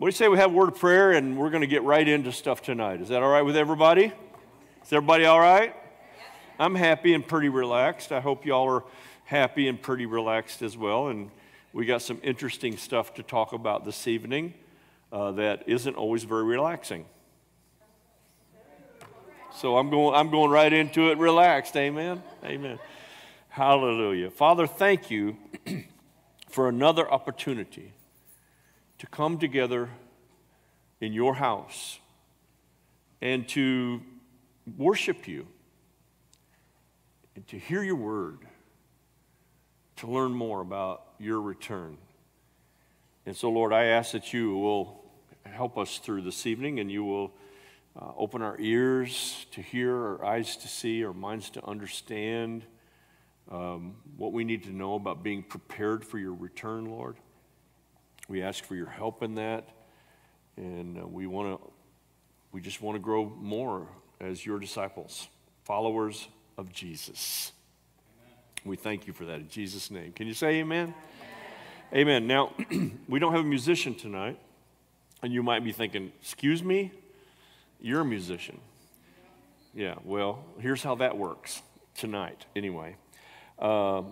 [0.00, 1.82] what do you say we have a word of prayer and we're going to get
[1.82, 3.02] right into stuff tonight?
[3.02, 4.06] Is that all right with everybody?
[4.06, 5.76] Is everybody all right?
[6.58, 8.10] I'm happy and pretty relaxed.
[8.10, 8.84] I hope y'all are
[9.24, 11.08] happy and pretty relaxed as well.
[11.08, 11.30] And
[11.74, 14.54] we got some interesting stuff to talk about this evening
[15.12, 17.04] uh, that isn't always very relaxing.
[19.54, 21.76] So I'm going, I'm going right into it relaxed.
[21.76, 22.22] Amen.
[22.42, 22.78] Amen.
[23.50, 24.30] Hallelujah.
[24.30, 25.36] Father, thank you
[26.48, 27.92] for another opportunity
[29.00, 29.88] to come together
[31.00, 31.98] in your house
[33.22, 34.02] and to
[34.76, 35.46] worship you
[37.34, 38.40] and to hear your word,
[39.96, 41.96] to learn more about your return.
[43.24, 45.02] And so, Lord, I ask that you will
[45.44, 47.32] help us through this evening and you will
[47.98, 52.66] uh, open our ears to hear, our eyes to see, our minds to understand
[53.50, 57.16] um, what we need to know about being prepared for your return, Lord.
[58.30, 59.68] We ask for your help in that,
[60.56, 61.70] and uh, we want to.
[62.52, 63.88] We just want to grow more
[64.20, 65.26] as your disciples,
[65.64, 67.50] followers of Jesus.
[68.22, 68.36] Amen.
[68.64, 70.12] We thank you for that in Jesus' name.
[70.12, 70.94] Can you say amen?
[71.92, 72.22] Amen.
[72.22, 72.26] amen.
[72.28, 72.52] Now,
[73.08, 74.38] we don't have a musician tonight,
[75.24, 76.92] and you might be thinking, Excuse me?
[77.80, 78.60] You're a musician.
[79.74, 81.62] Yeah, well, here's how that works
[81.96, 82.94] tonight, anyway.
[83.58, 84.02] Uh,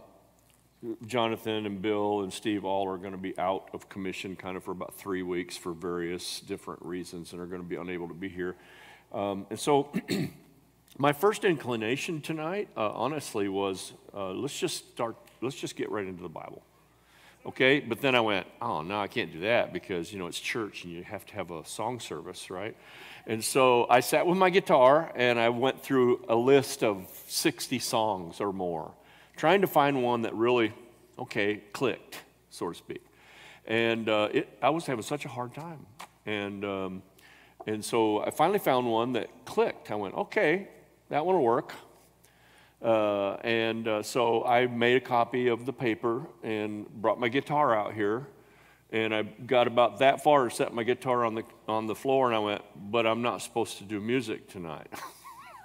[1.07, 4.63] Jonathan and Bill and Steve all are going to be out of commission kind of
[4.63, 8.15] for about three weeks for various different reasons and are going to be unable to
[8.15, 8.55] be here.
[9.13, 9.93] Um, and so,
[10.99, 16.07] my first inclination tonight, uh, honestly, was uh, let's just start, let's just get right
[16.07, 16.63] into the Bible.
[17.47, 17.81] Okay?
[17.81, 20.85] But then I went, oh, no, I can't do that because, you know, it's church
[20.85, 22.77] and you have to have a song service, right?
[23.27, 27.79] And so I sat with my guitar and I went through a list of 60
[27.79, 28.93] songs or more,
[29.39, 30.75] trying to find one that really,
[31.19, 32.19] okay, clicked,
[32.51, 33.03] so to speak.
[33.67, 35.87] And uh, it, I was having such a hard time.
[36.27, 37.03] And, um,
[37.67, 39.91] and so I finally found one that clicked.
[39.91, 40.69] I went, okay,
[41.09, 41.73] that one will work.
[42.83, 47.75] Uh, and uh, so I made a copy of the paper and brought my guitar
[47.75, 48.27] out here
[48.91, 52.27] and I got about that far to set my guitar on the, on the floor,
[52.27, 54.89] and I went, But I'm not supposed to do music tonight.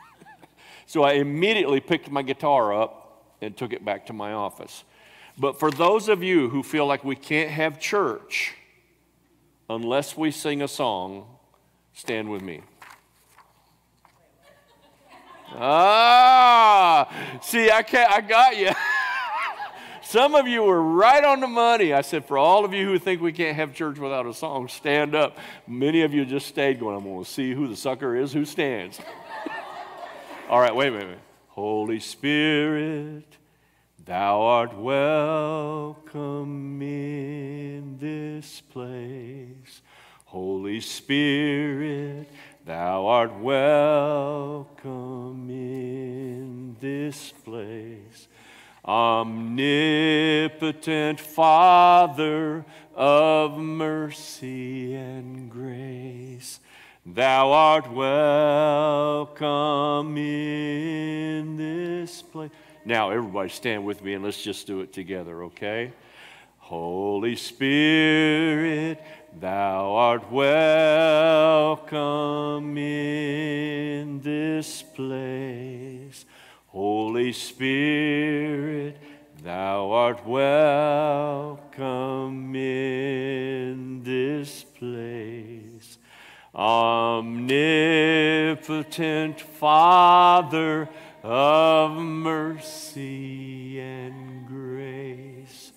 [0.85, 3.02] so I immediately picked my guitar up
[3.43, 4.83] and took it back to my office.
[5.37, 8.53] But for those of you who feel like we can't have church
[9.69, 11.25] unless we sing a song,
[11.93, 12.61] stand with me.
[15.55, 18.71] Ah, see, I can't, I got you.
[20.03, 21.93] Some of you were right on the money.
[21.93, 24.67] I said, for all of you who think we can't have church without a song,
[24.67, 25.37] stand up.
[25.67, 28.45] Many of you just stayed going, I'm going to see who the sucker is who
[28.45, 28.99] stands.
[30.49, 31.19] all right, wait a minute.
[31.53, 33.37] Holy Spirit,
[34.03, 39.83] thou art welcome in this place.
[40.25, 42.27] Holy Spirit,
[42.65, 44.67] thou art welcome
[45.51, 48.27] in this place
[48.85, 49.59] omnipotent
[51.19, 52.65] Father
[52.95, 56.59] of mercy and grace.
[57.05, 59.37] Thou art welcome
[60.17, 62.49] in this place.
[62.85, 65.91] Now, everybody stand with me and let's just do it together, okay?
[66.59, 69.03] Holy Spirit,
[69.37, 71.97] thou art welcome
[72.77, 76.23] in this place.
[76.67, 78.95] Holy Spirit,
[79.43, 81.75] thou art welcome
[82.55, 85.52] in this place.
[86.55, 87.81] Omnipotent
[89.41, 90.87] Father
[91.23, 95.71] of mercy and grace,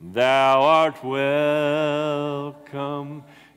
[0.00, 2.54] thou art welcome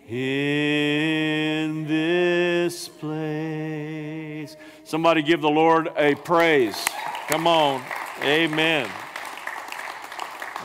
[0.10, 4.58] in this place.
[4.84, 6.86] Somebody give the Lord a praise.
[7.28, 7.82] Come on.
[8.24, 8.90] Amen.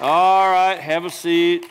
[0.01, 1.71] All right, have a seat.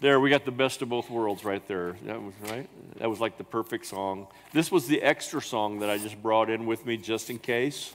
[0.00, 1.96] There, we got the best of both worlds right there.
[2.04, 2.68] That was right.
[2.98, 4.28] That was like the perfect song.
[4.52, 7.92] This was the extra song that I just brought in with me just in case.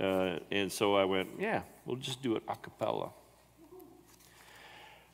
[0.00, 3.10] Uh, and so I went, yeah, we'll just do it a cappella.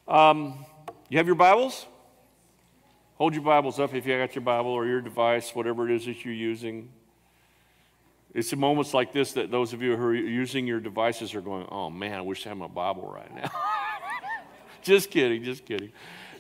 [0.07, 0.65] Um,
[1.09, 1.87] you have your Bibles?
[3.17, 6.07] Hold your Bibles up if you got your Bible or your device, whatever it is
[6.07, 6.89] that you're using.
[8.33, 11.41] It's in moments like this that those of you who are using your devices are
[11.41, 13.51] going, oh man, I wish I had my Bible right now.
[14.85, 15.91] just kidding, just kidding.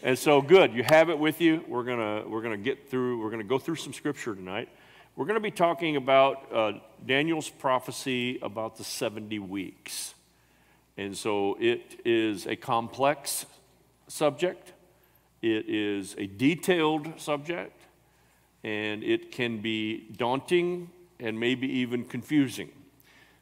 [0.03, 1.65] And so, good, you have it with you.
[1.67, 4.69] We're to we're gonna get through, we're to go through some scripture tonight.
[5.17, 6.73] We're to be talking about uh,
[7.05, 10.15] Daniel's prophecy about the 70 weeks.
[10.97, 13.47] And so, it is a complex
[14.09, 14.73] subject
[15.43, 17.79] It is a detailed subject,
[18.63, 22.71] and it can be daunting and maybe even confusing.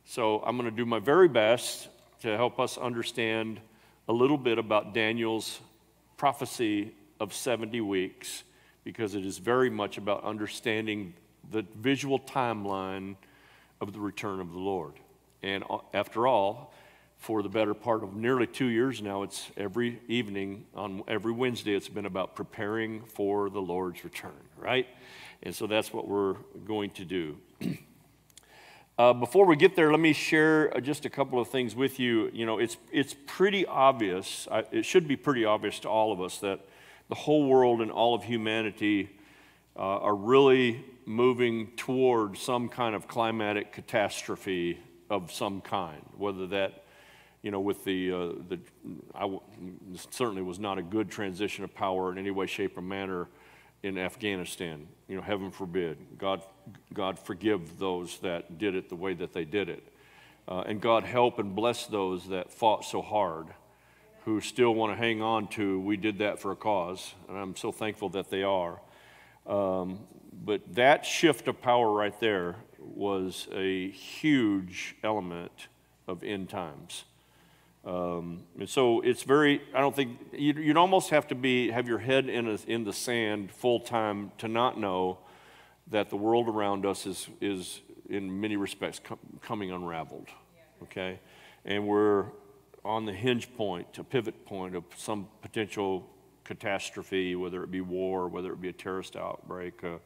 [0.04, 1.88] So I'm going to do my very best
[2.22, 3.60] to help us understand
[4.08, 5.60] a little bit about Daniel's
[6.16, 8.42] prophecy of 70 weeks
[8.84, 11.14] because it is very much about understanding
[11.50, 13.16] the visual timeline
[13.80, 14.94] of the return of the Lord.
[15.42, 16.72] And uh, after all,
[17.18, 21.74] for the better part of nearly two years now, it's every evening, on every Wednesday,
[21.74, 24.88] it's been about preparing for the Lord's return, right?
[25.44, 26.34] And so that's what we're
[26.64, 27.36] going to do.
[28.98, 31.98] Uh, before we get there, let me share uh, just a couple of things with
[31.98, 32.30] you.
[32.34, 36.20] You know, it's, it's pretty obvious, I, it should be pretty obvious to all of
[36.20, 36.60] us that
[37.08, 39.08] the whole world and all of humanity
[39.76, 44.78] uh, are really moving toward some kind of climatic catastrophe
[45.08, 46.84] of some kind, whether that,
[47.40, 48.16] you know, with the, uh,
[48.50, 48.58] the
[49.14, 49.40] I w-
[50.10, 53.28] certainly was not a good transition of power in any way, shape, or manner
[53.82, 54.86] in Afghanistan.
[55.08, 55.98] You know, heaven forbid.
[56.18, 56.42] God,
[56.92, 59.82] God forgive those that did it the way that they did it.
[60.48, 63.48] Uh, and God help and bless those that fought so hard,
[64.24, 67.14] who still want to hang on to, we did that for a cause.
[67.28, 68.80] And I'm so thankful that they are.
[69.46, 70.00] Um,
[70.44, 75.68] but that shift of power right there was a huge element
[76.06, 77.04] of end times.
[77.84, 81.88] Um, and so it's very, I don't think, you'd, you'd almost have to be, have
[81.88, 85.18] your head in, a, in the sand full time to not know
[85.88, 90.28] that the world around us is, is in many respects, com- coming unraveled.
[90.84, 91.18] Okay?
[91.64, 92.26] And we're
[92.84, 96.08] on the hinge point, a pivot point of some potential
[96.44, 99.98] catastrophe, whether it be war, whether it be a terrorist outbreak, uh,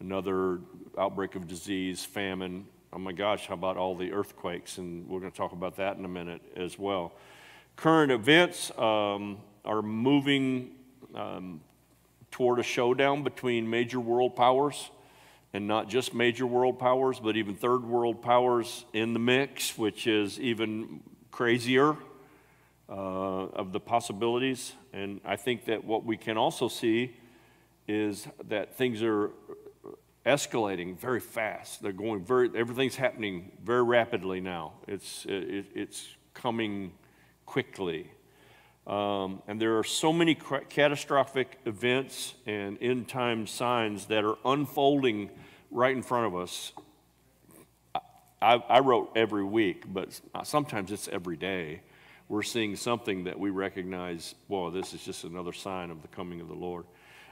[0.00, 0.60] another
[0.98, 4.78] outbreak of disease, famine, oh my gosh, how about all the earthquakes?
[4.78, 7.12] And we're going to talk about that in a minute as well.
[7.74, 10.70] Current events um, are moving
[11.14, 11.60] um,
[12.30, 14.90] toward a showdown between major world powers,
[15.52, 20.06] and not just major world powers, but even third world powers in the mix, which
[20.06, 21.00] is even
[21.32, 21.96] crazier
[22.88, 24.72] uh, of the possibilities.
[24.92, 27.16] And I think that what we can also see
[27.88, 29.30] is that things are
[30.26, 31.82] escalating very fast.
[31.82, 34.72] They're going very, everything's happening very rapidly now.
[34.88, 36.92] It's, it, it's coming
[37.46, 38.10] quickly.
[38.86, 45.30] Um, and there are so many catastrophic events and end time signs that are unfolding
[45.70, 46.72] right in front of us.
[48.42, 51.80] I, I wrote every week, but sometimes it's every day.
[52.28, 56.40] We're seeing something that we recognize, whoa, this is just another sign of the coming
[56.40, 56.84] of the Lord.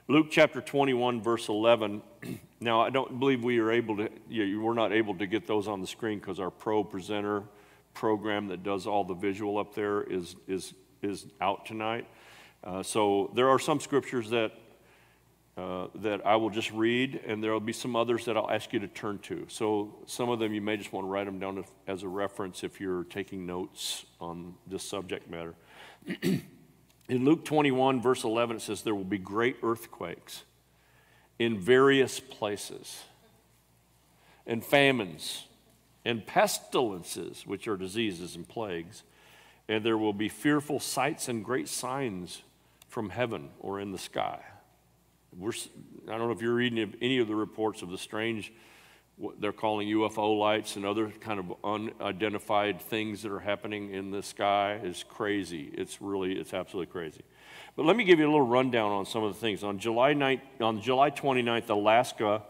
[0.09, 2.03] Luke chapter 21, verse 11.
[2.61, 5.69] now, I don't believe we are able to, you we're not able to get those
[5.69, 7.45] on the screen because our ProPresenter
[7.95, 12.09] program that does all the visual up there is, is, is out tonight.
[12.65, 14.51] Uh, so there are some scriptures that,
[15.57, 18.73] uh, that I will just read, and there will be some others that I'll ask
[18.73, 19.47] you to turn to.
[19.49, 22.65] So some of them you may just want to write them down as a reference
[22.65, 25.55] if you're taking notes on this subject matter.
[27.13, 30.45] In Luke 21, verse 11, it says, There will be great earthquakes
[31.39, 33.03] in various places,
[34.47, 35.45] and famines,
[36.07, 39.03] and pestilences, which are diseases and plagues,
[39.69, 42.41] and there will be fearful sights and great signs
[42.89, 44.41] from heaven or in the sky.
[45.39, 45.53] We're,
[46.09, 48.55] I don't know if you're reading any of the reports of the strange
[49.39, 54.23] they're calling UFO lights and other kind of unidentified things that are happening in the
[54.23, 55.71] sky is crazy.
[55.75, 57.23] It's really, it's absolutely crazy.
[57.77, 59.63] But let me give you a little rundown on some of the things.
[59.63, 62.43] On July, 9, on July 29th, Alaska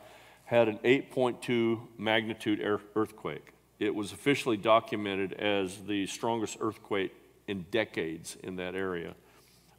[0.45, 2.61] had an 8.2 magnitude
[2.95, 3.52] earthquake.
[3.78, 7.12] It was officially documented as the strongest earthquake
[7.49, 9.14] in decades in that area.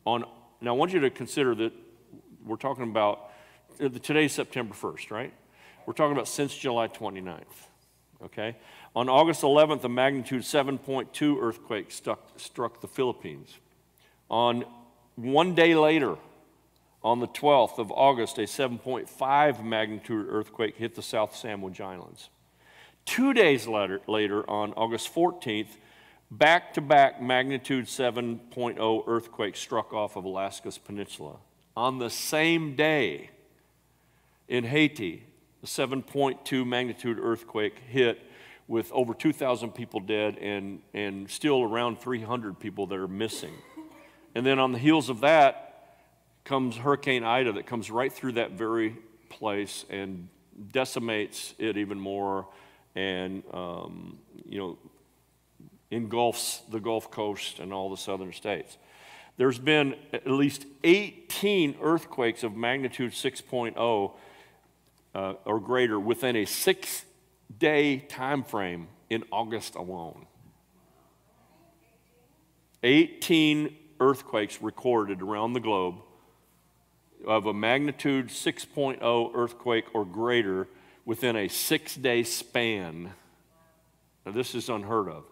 [0.05, 0.25] On,
[0.61, 1.73] now, I want you to consider that
[2.45, 3.31] we're talking about
[3.81, 5.33] uh, today's September 1st, right?
[5.85, 7.43] We're talking about since July 29th.
[8.25, 8.55] Okay?
[8.95, 13.57] On August 11th, a magnitude 7.2 earthquake struck, struck the Philippines.
[14.29, 14.63] On
[15.15, 16.15] one day later,
[17.03, 22.29] on the 12th of August, a 7.5 magnitude earthquake hit the South Sandwich Islands.
[23.05, 25.77] Two days later, later on August 14th,
[26.31, 31.35] back to back magnitude 7.0 earthquake struck off of Alaska's peninsula.
[31.75, 33.29] On the same day,
[34.47, 35.25] in Haiti,
[35.63, 38.19] the 7.2 magnitude earthquake hit
[38.67, 43.53] with over 2,000 people dead and, and still around 300 people that are missing.
[44.35, 45.95] And then on the heels of that
[46.43, 48.97] comes Hurricane Ida that comes right through that very
[49.29, 50.27] place and
[50.73, 52.45] decimates it even more
[52.93, 54.77] and, um, you know,
[55.91, 58.77] engulfs the Gulf Coast and all the southern states.
[59.37, 64.11] There's been at least 18 earthquakes of magnitude 6.0
[65.13, 67.05] uh, or greater within a six
[67.57, 70.25] day time frame in August alone.
[72.83, 75.95] 18 earthquakes recorded around the globe
[77.25, 80.67] of a magnitude 6.0 earthquake or greater
[81.05, 83.13] within a six day span.
[84.25, 85.23] Now, this is unheard of.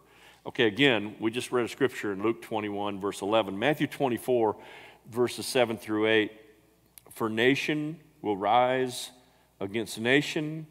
[0.45, 3.57] Okay, again, we just read a scripture in Luke 21, verse 11.
[3.57, 4.55] Matthew 24,
[5.09, 6.31] verses 7 through 8.
[7.11, 9.11] For nation will rise
[9.61, 10.67] against nation,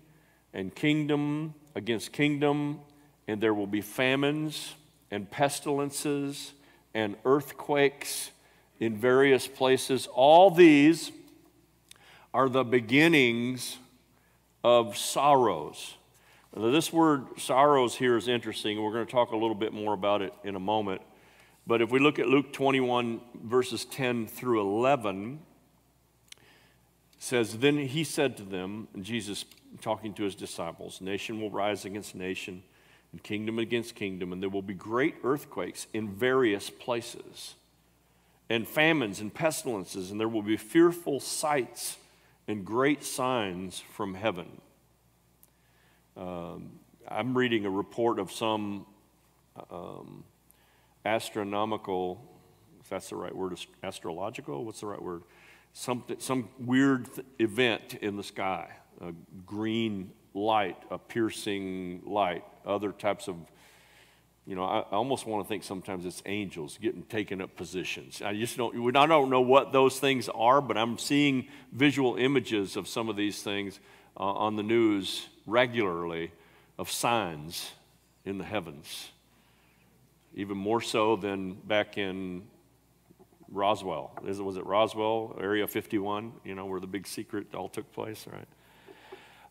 [0.53, 2.81] and kingdom against kingdom,
[3.27, 4.75] and there will be famines
[5.11, 6.53] and pestilences
[6.93, 8.33] and earthquakes
[8.81, 10.09] in various places.
[10.09, 11.13] All these
[12.35, 13.79] are the beginnings
[14.63, 15.95] of sorrows.
[16.55, 18.83] Now, this word sorrows here is interesting.
[18.83, 21.01] We're going to talk a little bit more about it in a moment.
[21.67, 25.41] But if we look at Luke 21, verses 10 through 11,
[27.21, 29.45] says, Then he said to them, Jesus
[29.81, 32.65] talking to his disciples, Nation will rise against nation,
[33.13, 37.55] and kingdom against kingdom, and there will be great earthquakes in various places,
[38.49, 41.99] and famines and pestilences, and there will be fearful sights
[42.49, 44.61] and great signs from heaven.
[46.17, 46.71] Um,
[47.07, 48.87] I'm reading a report of some
[49.71, 50.25] um,
[51.05, 52.25] astronomical,
[52.81, 55.23] if that's the right word, astrological, what's the right word?
[55.73, 58.69] Some, some weird th- event in the sky,
[59.01, 59.13] a
[59.47, 63.37] green light, a piercing light, other types of,
[64.47, 68.21] you know, I, I almost want to think sometimes it's angels getting taken up positions.
[68.21, 72.77] I just don't, I don't know what those things are, but I'm seeing visual images
[72.77, 73.79] of some of these things
[74.17, 76.33] uh, on the news regularly
[76.79, 77.71] of signs
[78.25, 79.11] in the heavens,
[80.35, 82.43] even more so than back in
[83.51, 84.13] Roswell.
[84.23, 88.47] Was it Roswell, Area 51, you know, where the big secret all took place, right?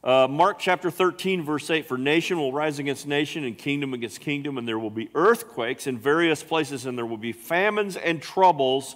[0.01, 4.22] Uh, Mark chapter 13, verse 8 For nation will rise against nation and kingdom against
[4.22, 8.22] kingdom, and there will be earthquakes in various places, and there will be famines and
[8.22, 8.96] troubles.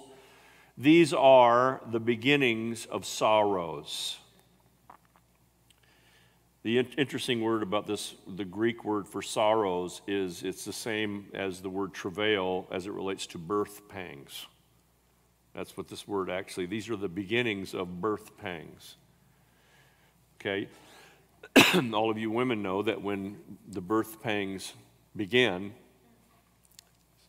[0.78, 4.16] These are the beginnings of sorrows.
[6.62, 11.26] The in- interesting word about this, the Greek word for sorrows, is it's the same
[11.34, 14.46] as the word travail as it relates to birth pangs.
[15.54, 18.96] That's what this word actually, these are the beginnings of birth pangs.
[20.40, 20.68] Okay?
[21.92, 24.74] All of you women know that when the birth pangs
[25.16, 25.72] begin,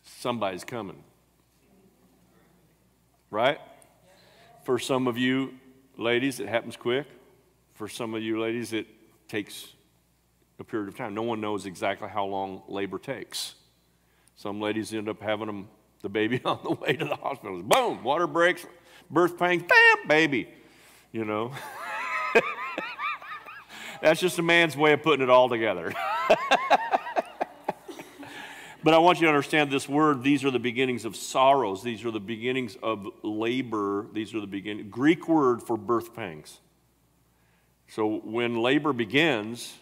[0.02, 1.02] somebody's coming.
[3.30, 3.58] Right?
[4.64, 5.54] For some of you
[5.96, 7.06] ladies, it happens quick.
[7.74, 8.86] For some of you ladies, it
[9.28, 9.72] takes
[10.58, 11.14] a period of time.
[11.14, 13.54] No one knows exactly how long labor takes.
[14.34, 15.68] Some ladies end up having them
[16.02, 17.62] the baby on the way to the hospital.
[17.62, 18.66] Boom, water breaks,
[19.10, 20.48] birth pangs, bam, baby.
[21.12, 21.52] You know?
[24.02, 25.92] That's just a man's way of putting it all together.
[28.84, 31.82] but I want you to understand this word, these are the beginnings of sorrows.
[31.82, 34.06] These are the beginnings of labor.
[34.12, 36.60] These are the beginning Greek word for birth pangs.
[37.88, 39.74] So when labor begins,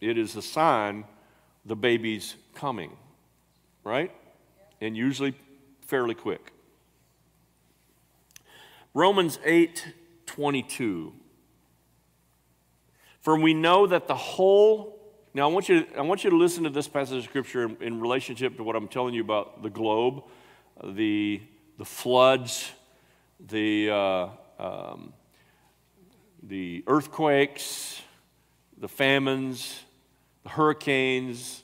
[0.00, 1.04] it is a sign
[1.64, 2.92] the baby's coming,
[3.82, 4.12] right?
[4.80, 5.34] And usually
[5.86, 6.52] fairly quick.
[8.94, 9.94] Romans 8
[10.26, 11.12] 22.
[13.20, 14.96] For we know that the whole
[15.36, 17.64] now, I want, you to, I want you to listen to this passage of Scripture
[17.64, 20.22] in, in relationship to what I'm telling you about the globe,
[20.82, 21.42] the,
[21.76, 22.72] the floods,
[23.38, 24.28] the, uh,
[24.58, 25.12] um,
[26.42, 28.00] the earthquakes,
[28.78, 29.78] the famines,
[30.42, 31.62] the hurricanes,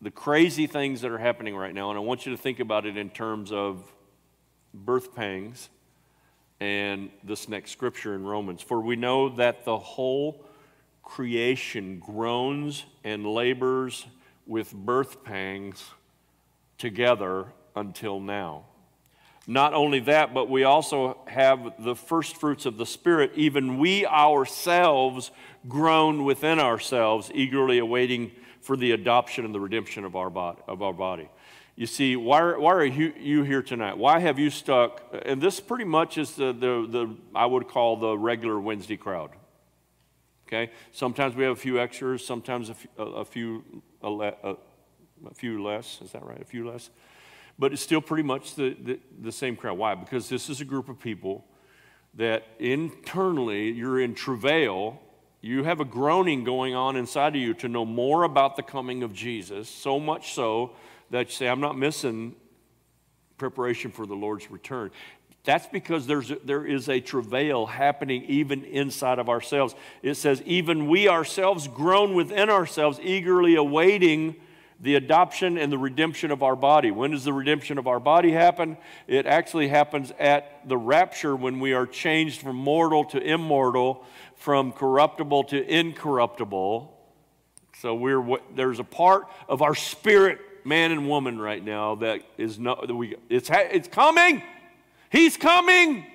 [0.00, 2.86] the crazy things that are happening right now, and I want you to think about
[2.86, 3.82] it in terms of
[4.72, 5.70] birth pangs
[6.60, 8.62] and this next scripture in Romans.
[8.62, 10.44] For we know that the whole
[11.02, 14.06] creation groans and labors
[14.46, 15.84] with birth pangs
[16.76, 18.64] together until now.
[19.46, 23.32] Not only that, but we also have the first fruits of the Spirit.
[23.34, 25.30] Even we ourselves
[25.66, 30.60] groan within ourselves, eagerly awaiting for the adoption and the redemption of our body.
[30.66, 31.28] Of our body.
[31.76, 33.96] You see, why are, why are you, you here tonight?
[33.96, 35.02] Why have you stuck?
[35.24, 39.30] And this pretty much is the, the, the, I would call the regular Wednesday crowd.
[40.48, 40.72] Okay?
[40.90, 44.56] Sometimes we have a few extras, sometimes a few, a, a few, a, a,
[45.34, 46.00] few less.
[46.02, 46.40] Is that right?
[46.40, 46.90] A few less?
[47.58, 49.76] but it's still pretty much the, the, the, same crowd.
[49.76, 49.94] Why?
[49.94, 51.44] Because this is a group of people
[52.14, 55.00] that internally you're in travail.
[55.40, 59.02] You have a groaning going on inside of you to know more about the coming
[59.02, 60.72] of Jesus, so much so
[61.10, 62.34] that you say, I'm not missing
[63.36, 64.90] preparation for the Lord's return.
[65.44, 69.74] That's because there's there is a travail happening even inside of ourselves.
[70.02, 74.36] It says, even we ourselves groan within ourselves, eagerly awaiting
[74.80, 76.90] the adoption and the redemption of our body.
[76.90, 78.76] When does the redemption of our body happen?
[79.06, 84.04] It actually happens at the rapture when we are changed from mortal to immortal,
[84.38, 86.94] from corruptible to incorruptible.
[87.80, 92.58] So we're there's a part of our spirit, man and woman, right now that is
[92.58, 94.42] no that we it's it's coming.
[95.10, 96.06] He's coming.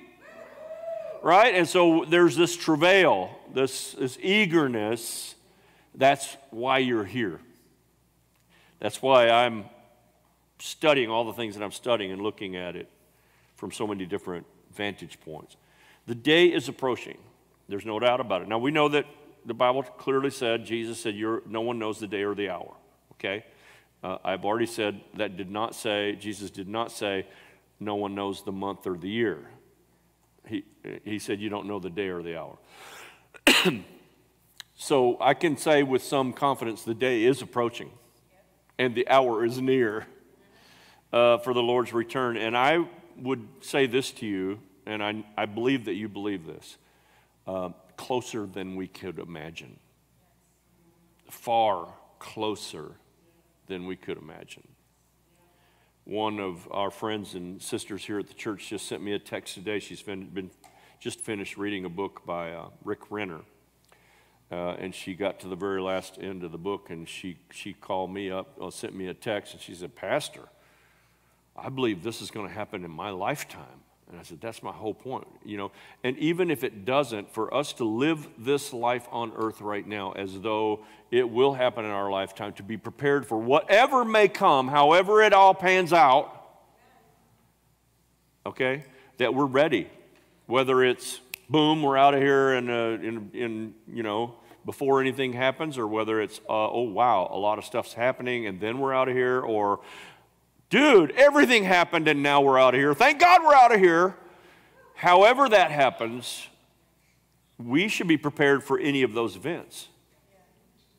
[1.22, 1.56] Right?
[1.56, 5.36] And so there's this travail, this, this eagerness.
[5.96, 7.39] That's why you're here.
[8.80, 9.65] That's why I'm
[10.60, 12.89] studying all the things that I'm studying and looking at it
[13.56, 15.56] from so many different vantage points.
[16.08, 17.18] The day is approaching.
[17.67, 18.48] There's no doubt about it.
[18.48, 19.05] Now, we know that
[19.46, 21.15] the Bible clearly said, Jesus said,
[21.48, 22.74] no one knows the day or the hour.
[23.13, 23.46] Okay?
[24.03, 27.25] Uh, I've already said that did not say, Jesus did not say,
[27.79, 29.50] no one knows the month or the year.
[30.48, 30.65] He,
[31.03, 32.58] he said, you don't know the day or the hour.
[34.75, 37.91] so I can say with some confidence, the day is approaching
[38.77, 40.05] and the hour is near
[41.12, 42.38] uh, for the Lord's return.
[42.38, 42.86] And I
[43.17, 46.77] would say this to you, and I, I believe that you believe this
[47.48, 49.80] uh, closer than we could imagine,
[51.30, 51.88] far
[52.20, 52.92] closer
[53.68, 54.68] than we could imagine.
[56.06, 59.54] One of our friends and sisters here at the church just sent me a text
[59.56, 59.80] today.
[59.80, 60.52] She's been, been
[61.00, 63.42] just finished reading a book by uh, Rick Renner.
[64.52, 67.74] Uh, and she got to the very last end of the book and she, she
[67.74, 70.44] called me up, or sent me a text, and she said, Pastor,
[71.56, 73.83] I believe this is going to happen in my lifetime.
[74.13, 75.27] And I said, That's my whole point.
[75.43, 75.72] You know,
[76.03, 80.12] and even if it doesn't, for us to live this life on earth right now
[80.12, 84.67] as though it will happen in our lifetime, to be prepared for whatever may come,
[84.67, 86.46] however it all pans out,
[88.46, 88.86] okay,
[89.17, 89.89] that we're ready.
[90.46, 95.79] Whether it's boom, we're out of here in, in, in you know, before anything happens,
[95.79, 99.09] or whether it's, uh, oh, wow, a lot of stuff's happening and then we're out
[99.09, 99.79] of here, or,
[100.74, 102.96] dude, everything happened and now we're out of here.
[102.96, 104.16] Thank God we're out of here.
[104.96, 106.48] However, that happens,
[107.59, 109.88] we should be prepared for any of those events.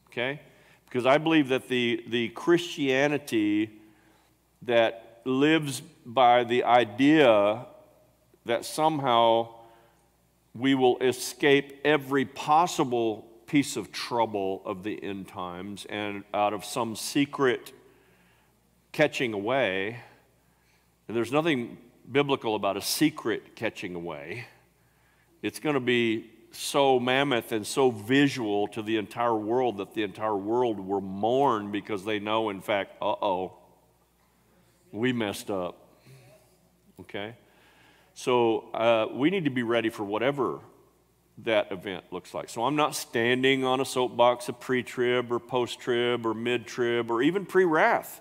[0.06, 0.40] Okay?
[0.84, 3.68] Because I believe that the, the Christianity
[4.62, 7.66] that lives by the idea
[8.44, 9.48] that somehow
[10.54, 16.64] we will escape every possible piece of trouble of the end times and out of
[16.64, 17.72] some secret
[18.94, 20.00] catching away.
[21.06, 21.76] And there's nothing
[22.10, 24.46] biblical about a secret catching away.
[25.42, 30.04] It's going to be so mammoth and so visual to the entire world that the
[30.04, 33.52] entire world will mourn because they know, in fact, uh oh,
[34.92, 35.76] we messed up.
[37.00, 37.34] Okay?
[38.14, 40.60] So uh, we need to be ready for whatever
[41.38, 42.48] that event looks like.
[42.48, 46.64] So I'm not standing on a soapbox of pre trib or post trib or mid
[46.64, 48.20] trib or even pre wrath.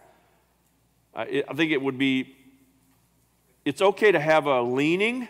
[1.16, 2.36] I, I think it would be,
[3.66, 5.28] it's okay to have a leaning,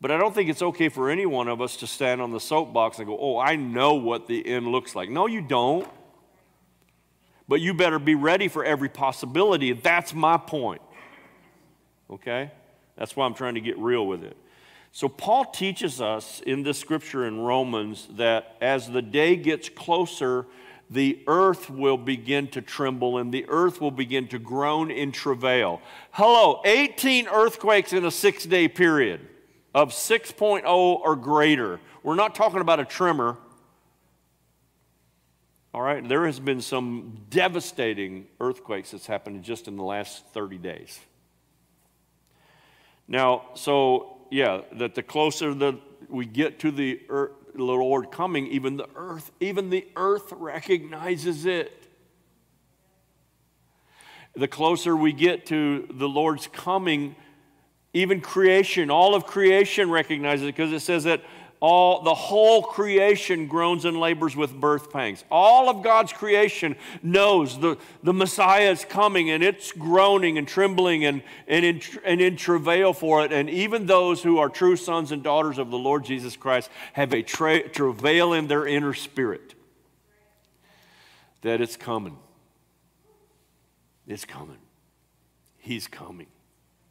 [0.00, 2.40] but I don't think it's okay for any one of us to stand on the
[2.40, 5.10] soapbox and go, oh, I know what the end looks like.
[5.10, 5.88] No, you don't.
[7.48, 9.72] But you better be ready for every possibility.
[9.72, 10.82] That's my point.
[12.10, 12.50] Okay?
[12.96, 14.36] That's why I'm trying to get real with it.
[14.92, 20.46] So, Paul teaches us in this scripture in Romans that as the day gets closer,
[20.90, 25.80] the earth will begin to tremble and the earth will begin to groan in travail.
[26.12, 29.20] Hello, 18 earthquakes in a six day period
[29.74, 31.80] of 6.0 or greater.
[32.02, 33.36] We're not talking about a tremor.
[35.74, 40.56] All right, there has been some devastating earthquakes that's happened just in the last 30
[40.58, 40.98] days.
[43.06, 45.76] Now, so yeah, that the closer that
[46.08, 47.32] we get to the, earth,
[47.64, 51.72] Lord coming, even the earth, even the earth recognizes it.
[54.36, 57.16] The closer we get to the Lord's coming,
[57.92, 61.22] even creation, all of creation recognizes it because it says that
[61.60, 65.24] all the whole creation groans and labors with birth pangs.
[65.30, 71.04] All of god's creation knows the, the messiah is coming and it's groaning and trembling
[71.04, 73.32] and, and, in, and in travail for it.
[73.32, 77.12] And even those who are true sons and daughters of the lord jesus christ have
[77.12, 79.54] a tra- travail in their inner spirit
[81.42, 82.16] that it's coming.
[84.06, 84.58] It's coming.
[85.58, 86.26] He's coming.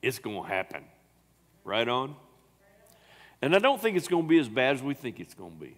[0.02, 0.84] It's going to happen.
[1.64, 2.16] Right on
[3.42, 5.52] and I don't think it's going to be as bad as we think it's going
[5.52, 5.78] to be.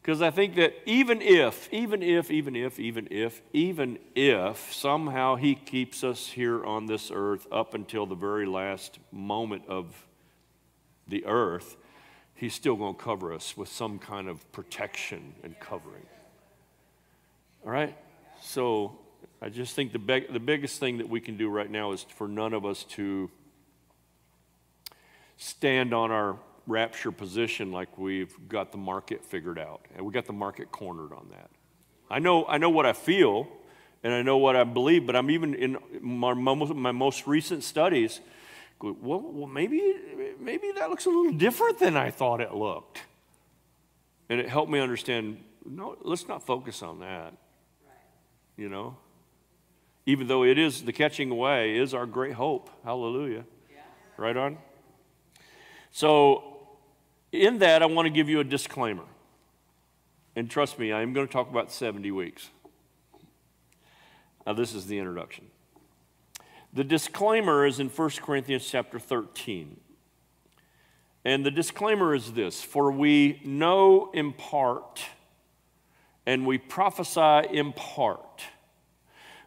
[0.00, 5.36] Because I think that even if, even if, even if, even if, even if somehow
[5.36, 10.06] He keeps us here on this earth up until the very last moment of
[11.08, 11.76] the earth,
[12.34, 16.04] He's still going to cover us with some kind of protection and covering.
[17.64, 17.96] All right?
[18.42, 18.98] So
[19.40, 22.28] I just think the, the biggest thing that we can do right now is for
[22.28, 23.30] none of us to
[25.36, 30.26] stand on our rapture position like we've got the market figured out and we got
[30.26, 31.50] the market cornered on that.
[32.10, 33.48] I know, I know what I feel
[34.02, 38.20] and I know what I believe, but I'm even in my, my most recent studies.
[38.80, 39.94] Well, well, maybe,
[40.38, 43.00] maybe that looks a little different than I thought it looked.
[44.28, 47.34] And it helped me understand no, let's not focus on that.
[48.56, 48.96] You know?
[50.06, 52.68] Even though it is the catching away is our great hope.
[52.84, 53.44] Hallelujah.
[53.72, 53.80] Yeah.
[54.16, 54.58] Right on?
[55.94, 56.42] So
[57.30, 59.04] in that, I want to give you a disclaimer.
[60.34, 62.50] And trust me, I am going to talk about 70 weeks.
[64.44, 65.46] Now, this is the introduction.
[66.72, 69.76] The disclaimer is in 1 Corinthians chapter 13.
[71.24, 75.00] And the disclaimer is this For we know in part,
[76.26, 78.42] and we prophesy in part.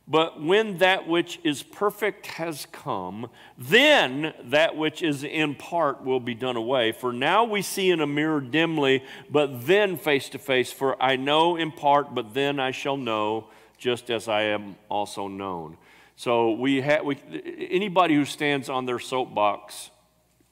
[0.09, 6.21] But when that which is perfect has come, then that which is in part will
[6.21, 6.93] be done away.
[6.93, 10.71] For now we see in a mirror dimly, but then face to face.
[10.71, 15.27] For I know in part, but then I shall know, just as I am also
[15.27, 15.77] known.
[16.15, 17.17] So we have we,
[17.69, 19.91] anybody who stands on their soapbox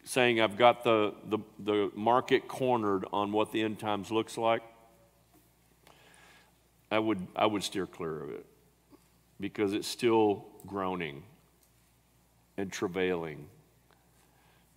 [0.03, 4.61] saying, I've got the, the, the market cornered on what the end times looks like,
[6.91, 8.45] I would, I would steer clear of it
[9.39, 11.23] because it's still groaning
[12.57, 13.47] and travailing.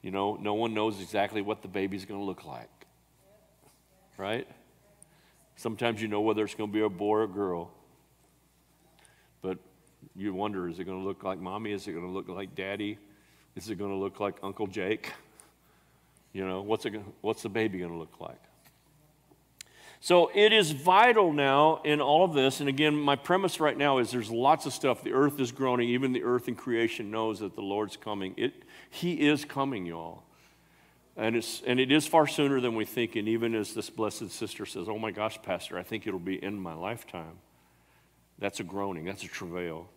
[0.02, 2.70] You know, no one knows exactly what the baby's going to look like.
[4.16, 4.48] Right?
[5.56, 7.70] Sometimes you know whether it's going to be a boy or a girl.
[9.42, 9.58] But
[10.16, 11.72] you wonder is it going to look like mommy?
[11.72, 12.98] Is it going to look like daddy?
[13.56, 15.12] Is it going to look like Uncle Jake?
[16.32, 18.40] You know, what's, it, what's the baby going to look like?
[20.00, 22.60] So it is vital now in all of this.
[22.60, 25.02] And again, my premise right now is there's lots of stuff.
[25.02, 25.88] The earth is groaning.
[25.88, 28.34] Even the earth in creation knows that the Lord's coming.
[28.36, 30.22] It, he is coming, y'all.
[31.16, 33.16] And, it's, and it is far sooner than we think.
[33.16, 36.42] And even as this blessed sister says, Oh my gosh, Pastor, I think it'll be
[36.42, 37.38] in my lifetime.
[38.38, 39.88] That's a groaning, that's a travail.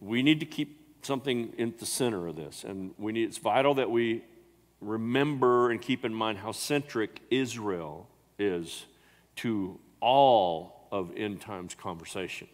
[0.00, 2.64] We need to keep something in the center of this.
[2.64, 4.24] And we need, it's vital that we
[4.80, 8.84] remember and keep in mind how centric Israel is
[9.38, 12.48] to all of end times conversation.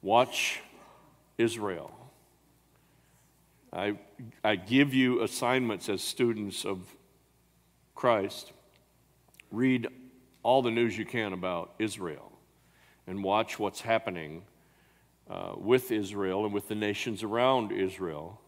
[0.00, 0.60] Watch
[1.38, 1.92] Israel.
[3.72, 3.98] I,
[4.44, 6.80] I give you assignments as students of
[7.94, 8.52] Christ.
[9.50, 9.88] Read
[10.42, 12.32] all the news you can about Israel
[13.06, 14.42] and watch what's happening
[15.30, 18.40] uh, with Israel and with the nations around Israel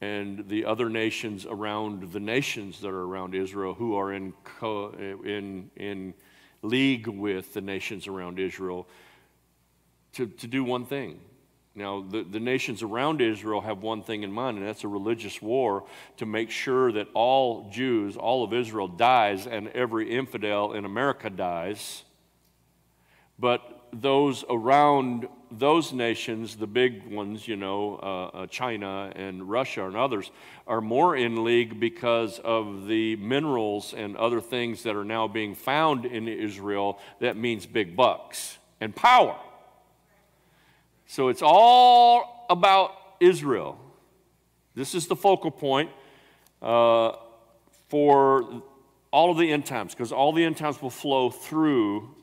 [0.00, 4.90] and the other nations around the nations that are around Israel who are in, co-
[4.98, 6.14] in, in
[6.62, 8.86] league with the nations around Israel
[10.12, 11.20] to, to do one thing.
[11.76, 15.42] Now, the, the nations around Israel have one thing in mind, and that's a religious
[15.42, 15.84] war
[16.18, 21.28] to make sure that all Jews, all of Israel dies, and every infidel in America
[21.30, 22.04] dies.
[23.40, 29.86] But those around those nations, the big ones, you know, uh, uh, China and Russia
[29.86, 30.30] and others,
[30.66, 35.54] are more in league because of the minerals and other things that are now being
[35.54, 36.98] found in Israel.
[37.20, 39.36] That means big bucks and power.
[41.06, 43.78] So it's all about Israel.
[44.74, 45.90] This is the focal point
[46.60, 47.12] uh,
[47.88, 48.62] for
[49.10, 52.14] all of the end times, because all the end times will flow through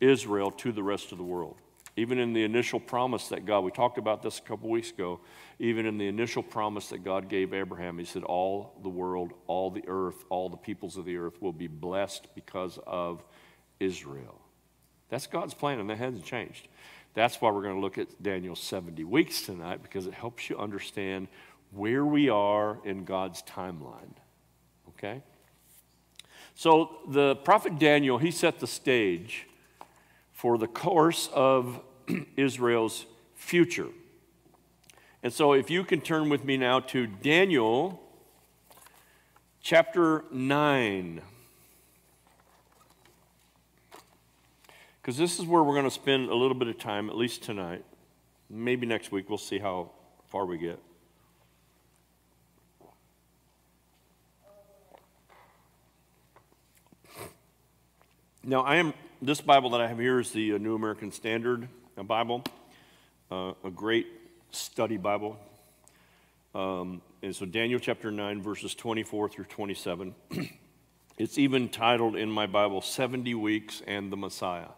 [0.00, 1.56] Israel to the rest of the world.
[1.98, 5.18] Even in the initial promise that God, we talked about this a couple weeks ago,
[5.58, 9.68] even in the initial promise that God gave Abraham, he said, All the world, all
[9.68, 13.24] the earth, all the peoples of the earth will be blessed because of
[13.80, 14.40] Israel.
[15.08, 16.68] That's God's plan, and that hasn't changed.
[17.14, 20.56] That's why we're going to look at Daniel's 70 weeks tonight, because it helps you
[20.56, 21.26] understand
[21.72, 24.14] where we are in God's timeline.
[24.90, 25.20] Okay?
[26.54, 29.47] So the prophet Daniel, he set the stage
[30.38, 31.80] for the course of
[32.36, 33.88] Israel's future.
[35.20, 38.00] And so, if you can turn with me now to Daniel
[39.60, 41.22] chapter 9.
[45.02, 47.42] Because this is where we're going to spend a little bit of time, at least
[47.42, 47.84] tonight.
[48.48, 49.90] Maybe next week, we'll see how
[50.28, 50.78] far we get.
[58.44, 61.68] Now, I am, this Bible that I have here is the uh, New American Standard
[61.96, 62.44] uh, Bible,
[63.32, 64.06] uh, a great
[64.52, 65.36] study Bible.
[66.54, 70.14] Um, and so, Daniel chapter 9, verses 24 through 27.
[71.18, 74.68] it's even titled in my Bible, 70 Weeks and the Messiah.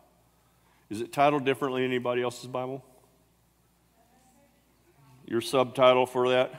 [0.89, 2.83] Is it titled differently in anybody else's Bible?
[5.27, 6.55] Your subtitle for that?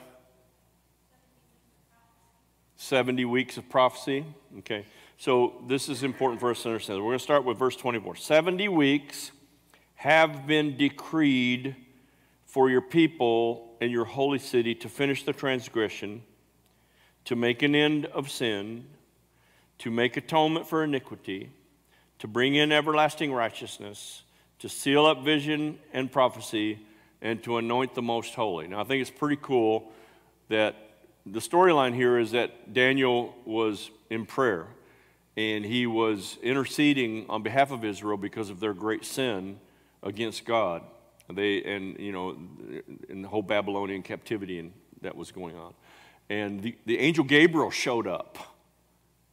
[2.76, 4.24] 70 weeks of prophecy.
[4.60, 4.86] Okay.
[5.22, 6.98] So this is important for us to understand.
[6.98, 8.16] We're going to start with verse 24.
[8.16, 9.30] 70 weeks
[9.94, 11.76] have been decreed
[12.44, 16.24] for your people and your holy city to finish the transgression,
[17.26, 18.84] to make an end of sin,
[19.78, 21.50] to make atonement for iniquity,
[22.18, 24.24] to bring in everlasting righteousness,
[24.58, 26.80] to seal up vision and prophecy,
[27.20, 28.66] and to anoint the most holy.
[28.66, 29.92] Now, I think it's pretty cool
[30.48, 30.74] that
[31.24, 34.66] the storyline here is that Daniel was in prayer
[35.36, 39.58] and he was interceding on behalf of Israel because of their great sin
[40.02, 40.82] against God.
[41.32, 42.36] They and you know,
[43.08, 45.72] in the whole Babylonian captivity and that was going on,
[46.28, 48.38] and the, the angel Gabriel showed up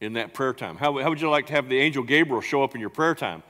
[0.00, 0.76] in that prayer time.
[0.76, 3.14] How, how would you like to have the angel Gabriel show up in your prayer
[3.14, 3.42] time?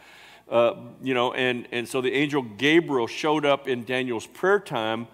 [0.49, 5.07] Uh, you know, and and so the angel Gabriel showed up in Daniel's prayer time,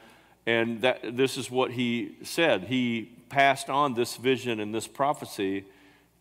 [0.46, 2.64] and that this is what he said.
[2.64, 5.66] He passed on this vision and this prophecy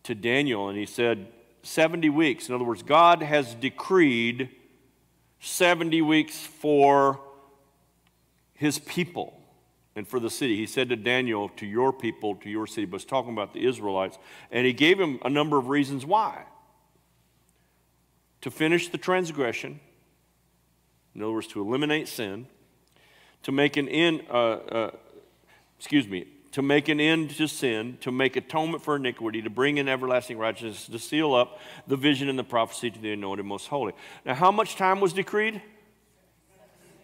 [0.06, 1.26] to Daniel, and he said,
[1.62, 2.48] 70 weeks.
[2.48, 4.50] In other words, God has decreed
[5.40, 7.20] 70 weeks for
[8.54, 9.40] his people
[9.96, 10.56] and for the city.
[10.56, 13.66] He said to Daniel, to your people, to your city, but was talking about the
[13.66, 14.16] Israelites.
[14.52, 16.44] And he gave him a number of reasons why.
[18.42, 19.80] To finish the transgression,
[21.14, 22.46] in other words, to eliminate sin,
[23.42, 24.90] to make an end, uh, uh,
[25.78, 29.78] excuse me, to make an end to sin, to make atonement for iniquity, to bring
[29.78, 33.68] in everlasting righteousness, to seal up the vision and the prophecy to the anointed most
[33.68, 33.92] holy.
[34.24, 35.60] Now, how much time was decreed?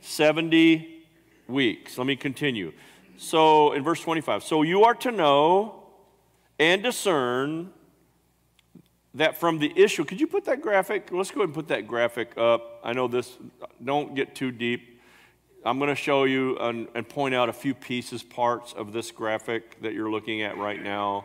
[0.00, 1.04] 70
[1.48, 1.98] weeks.
[1.98, 2.72] Let me continue.
[3.16, 5.82] So, in verse 25, so you are to know
[6.58, 7.70] and discern
[9.14, 11.10] that from the issue, could you put that graphic?
[11.12, 12.80] Let's go ahead and put that graphic up.
[12.82, 13.36] I know this,
[13.84, 14.91] don't get too deep.
[15.64, 19.12] I'm going to show you and, and, point out a few pieces, parts of this
[19.12, 21.24] graphic that you're looking at right now.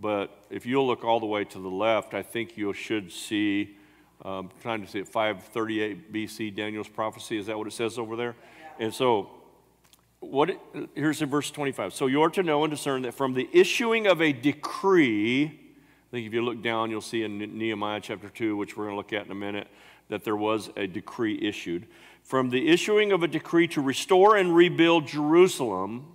[0.00, 3.76] But if you'll look all the way to the left, I think you should see,
[4.24, 7.36] um, trying to see it, 538 BC, Daniel's prophecy.
[7.36, 8.36] Is that what it says over there?
[8.78, 9.30] And so,
[10.20, 10.60] what it,
[10.94, 11.94] here's in verse 25.
[11.94, 16.10] So you are to know and discern that from the issuing of a decree, I
[16.12, 18.98] think if you look down, you'll see in Nehemiah chapter 2, which we're going to
[18.98, 19.66] look at in a minute,
[20.08, 21.86] that there was a decree issued
[22.28, 26.08] from the issuing of a decree to restore and rebuild Jerusalem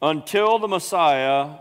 [0.00, 1.56] until the Messiah,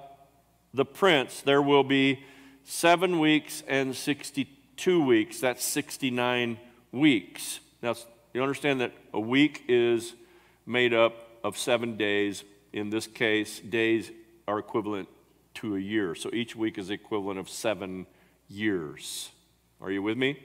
[0.75, 2.23] the Prince, there will be
[2.65, 5.39] seven weeks and 62 weeks.
[5.39, 6.59] That's 69
[6.91, 7.61] weeks.
[7.81, 7.95] Now,
[8.31, 10.13] you understand that a week is
[10.67, 12.43] made up of seven days.
[12.73, 14.11] In this case, days
[14.47, 15.09] are equivalent
[15.55, 16.13] to a year.
[16.13, 18.05] So each week is equivalent of seven
[18.47, 19.31] years.
[19.81, 20.37] Are you with me?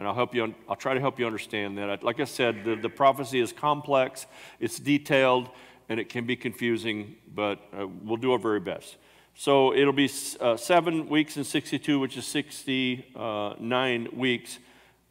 [0.00, 0.54] And I'll help you.
[0.66, 2.02] I'll try to help you understand that.
[2.02, 4.24] Like I said, the, the prophecy is complex,
[4.58, 5.50] it's detailed,
[5.90, 8.96] and it can be confusing, but uh, we'll do our very best.
[9.34, 10.10] So it'll be
[10.40, 14.58] uh, seven weeks and 62, which is 69 weeks.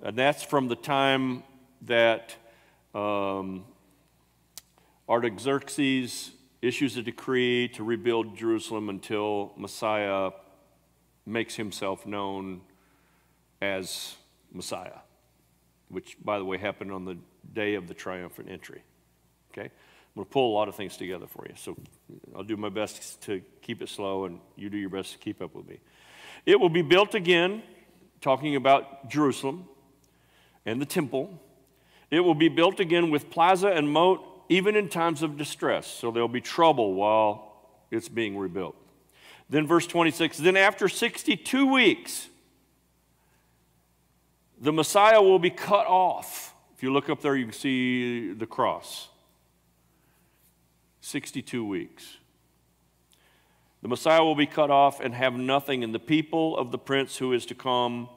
[0.02, 1.44] And that's from the time
[1.84, 2.36] that
[2.96, 3.66] um,
[5.08, 6.32] Artaxerxes
[6.64, 10.32] issues a decree to rebuild Jerusalem until Messiah
[11.28, 12.62] makes himself known
[13.62, 14.16] as
[14.52, 15.00] Messiah,
[15.90, 17.18] which, by the way, happened on the
[17.54, 18.82] day of the triumphant entry.
[19.52, 19.70] Okay?
[20.10, 21.54] I'm going to pull a lot of things together for you.
[21.56, 21.78] So
[22.36, 25.42] I'll do my best to keep it slow, and you do your best to keep
[25.42, 25.80] up with me.
[26.46, 27.62] It will be built again,
[28.22, 29.66] talking about Jerusalem
[30.66, 31.40] and the temple.
[32.12, 35.86] It will be built again with plaza and moat, even in times of distress.
[35.86, 38.76] So there'll be trouble while it's being rebuilt.
[39.50, 42.30] Then, verse 26 Then after 62 weeks,
[44.62, 46.54] the Messiah will be cut off.
[46.76, 49.10] If you look up there, you can see the cross
[51.02, 52.18] 62 weeks.
[53.82, 57.18] The Messiah will be cut off and have nothing, and the people of the prince
[57.18, 58.10] who is to come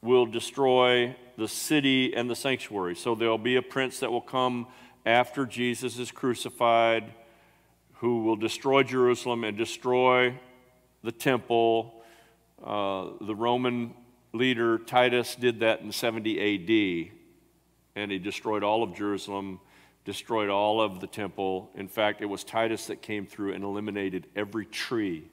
[0.00, 2.96] will destroy the city and the sanctuary.
[2.96, 4.66] So there'll be a prince that will come
[5.04, 7.12] after Jesus is crucified
[7.94, 10.34] who will destroy Jerusalem and destroy
[11.02, 12.02] the temple.
[12.64, 13.94] Uh, the Roman
[14.32, 17.12] leader Titus did that in 70 AD,
[17.96, 19.60] and he destroyed all of Jerusalem,
[20.04, 21.70] destroyed all of the temple.
[21.74, 25.28] In fact, it was Titus that came through and eliminated every tree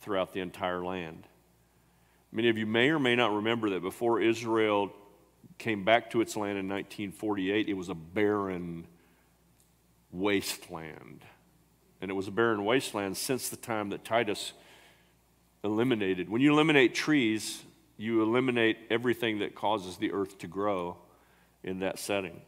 [0.00, 1.26] throughout the entire land.
[2.32, 4.92] Many of you may or may not remember that before Israel
[5.58, 8.86] came back to its land in 1948, it was a barren
[10.10, 11.24] wasteland.
[12.00, 14.54] And it was a barren wasteland since the time that Titus
[15.62, 16.28] eliminated.
[16.28, 17.62] When you eliminate trees,
[18.02, 20.96] you eliminate everything that causes the earth to grow
[21.62, 22.40] in that setting.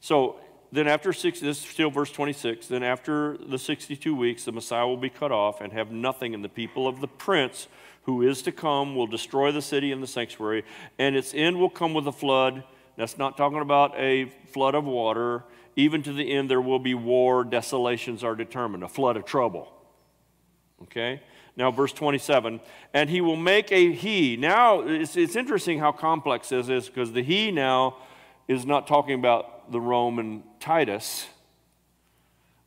[0.00, 0.36] So
[0.70, 4.86] then, after six, this is still verse 26, then after the 62 weeks, the Messiah
[4.86, 7.68] will be cut off and have nothing, and the people of the prince
[8.02, 10.64] who is to come will destroy the city and the sanctuary,
[10.98, 12.64] and its end will come with a flood.
[12.96, 15.44] That's not talking about a flood of water.
[15.74, 19.72] Even to the end, there will be war, desolations are determined, a flood of trouble.
[20.82, 21.20] Okay?
[21.56, 22.60] Now, verse 27,
[22.92, 24.36] and he will make a he.
[24.36, 27.98] Now, it's, it's interesting how complex this is because the he now
[28.48, 31.26] is not talking about the Roman Titus.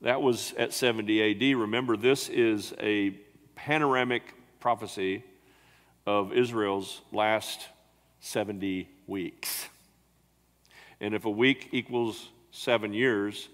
[0.02, 1.58] That was at 70 AD.
[1.58, 3.12] Remember, this is a
[3.56, 5.24] panoramic prophecy
[6.06, 7.68] of Israel's last
[8.22, 9.68] 70 weeks.
[11.02, 13.50] And if a week equals seven years,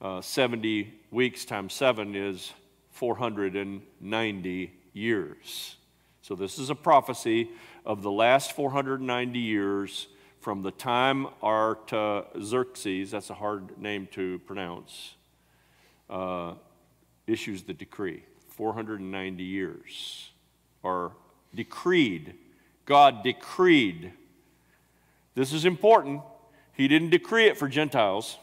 [0.00, 2.52] uh, 70 weeks times seven is
[3.00, 5.76] 490 years.
[6.20, 7.48] So, this is a prophecy
[7.86, 10.08] of the last 490 years
[10.38, 15.14] from the time Artaxerxes, that's a hard name to pronounce,
[16.10, 16.52] uh,
[17.26, 18.22] issues the decree.
[18.50, 20.30] 490 years
[20.84, 21.12] are
[21.54, 22.34] decreed.
[22.84, 24.12] God decreed.
[25.34, 26.20] This is important.
[26.74, 28.36] He didn't decree it for Gentiles,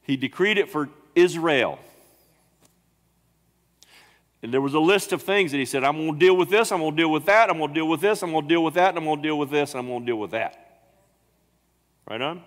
[0.00, 1.78] He decreed it for Israel.
[4.42, 6.48] And there was a list of things that he said, I'm going to deal with
[6.48, 8.44] this, I'm going to deal with that, I'm going to deal with this, I'm going
[8.44, 10.06] to deal with that, and I'm going to deal with this, and I'm going to
[10.06, 10.82] deal with that.
[12.08, 12.42] Right on?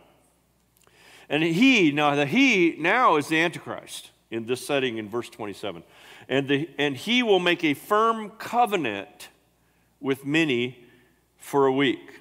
[1.30, 5.84] And he, now the he now is the Antichrist in this setting in verse 27.
[6.30, 9.30] And, the, and he will make a firm covenant
[10.00, 10.86] with many
[11.38, 12.20] for a week.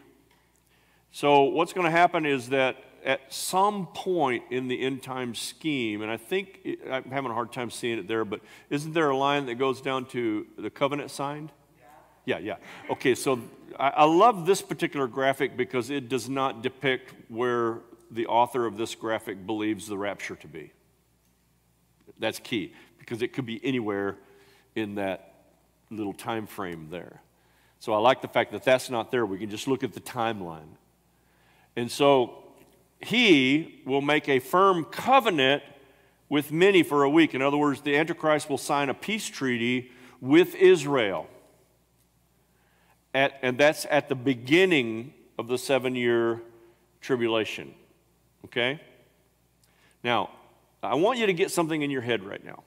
[1.13, 6.03] So, what's going to happen is that at some point in the end time scheme,
[6.03, 9.17] and I think I'm having a hard time seeing it there, but isn't there a
[9.17, 11.53] line that goes down to the covenant signed?
[12.27, 12.57] Yeah, yeah.
[12.91, 13.41] Okay, so
[13.79, 17.79] I, I love this particular graphic because it does not depict where
[18.11, 20.73] the author of this graphic believes the rapture to be.
[22.19, 24.17] That's key because it could be anywhere
[24.75, 25.35] in that
[25.91, 27.21] little time frame there.
[27.79, 29.25] So I like the fact that that's not there.
[29.25, 30.77] We can just look at the timeline.
[31.77, 32.45] And so
[33.01, 35.63] he will make a firm covenant
[36.29, 37.35] with many for a week.
[37.35, 41.27] In other words, the Antichrist will sign a peace treaty with Israel.
[43.13, 46.41] At, and that's at the beginning of the seven year
[47.01, 47.75] tribulation.
[48.45, 48.81] Okay?
[50.05, 50.31] Now,
[50.83, 52.63] I want you to get something in your head right now.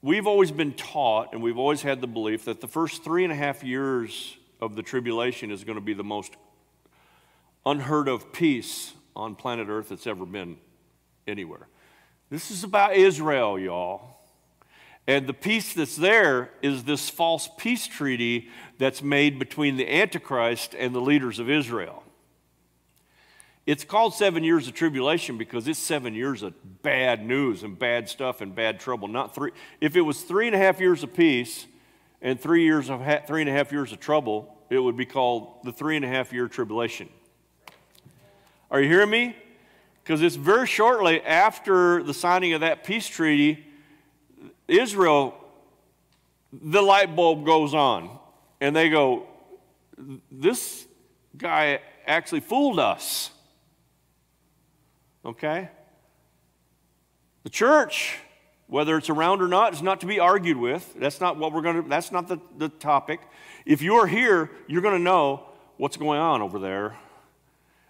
[0.00, 3.32] We've always been taught, and we've always had the belief that the first three and
[3.32, 6.34] a half years of the tribulation is going to be the most
[7.66, 10.56] unheard of peace on planet Earth that's ever been
[11.26, 11.68] anywhere.
[12.30, 14.18] This is about Israel, y'all.
[15.06, 18.48] And the peace that's there is this false peace treaty
[18.78, 22.02] that's made between the Antichrist and the leaders of Israel.
[23.66, 28.08] It's called seven years of tribulation because it's seven years of bad news and bad
[28.08, 29.08] stuff and bad trouble.
[29.08, 29.52] Not three.
[29.80, 31.66] If it was three and a half years of peace
[32.20, 35.06] and three years of ha- three and a half years of trouble, it would be
[35.06, 37.08] called the three and a half year tribulation.
[38.74, 39.36] Are you hearing me?
[40.02, 43.64] Because it's very shortly after the signing of that peace treaty,
[44.66, 45.32] Israel,
[46.52, 48.18] the light bulb goes on.
[48.60, 49.28] And they go,
[50.28, 50.88] This
[51.36, 53.30] guy actually fooled us.
[55.24, 55.68] Okay?
[57.44, 58.18] The church,
[58.66, 60.94] whether it's around or not, is not to be argued with.
[60.98, 63.20] That's not what we're going to, that's not the, the topic.
[63.64, 65.44] If you're here, you're going to know
[65.76, 66.96] what's going on over there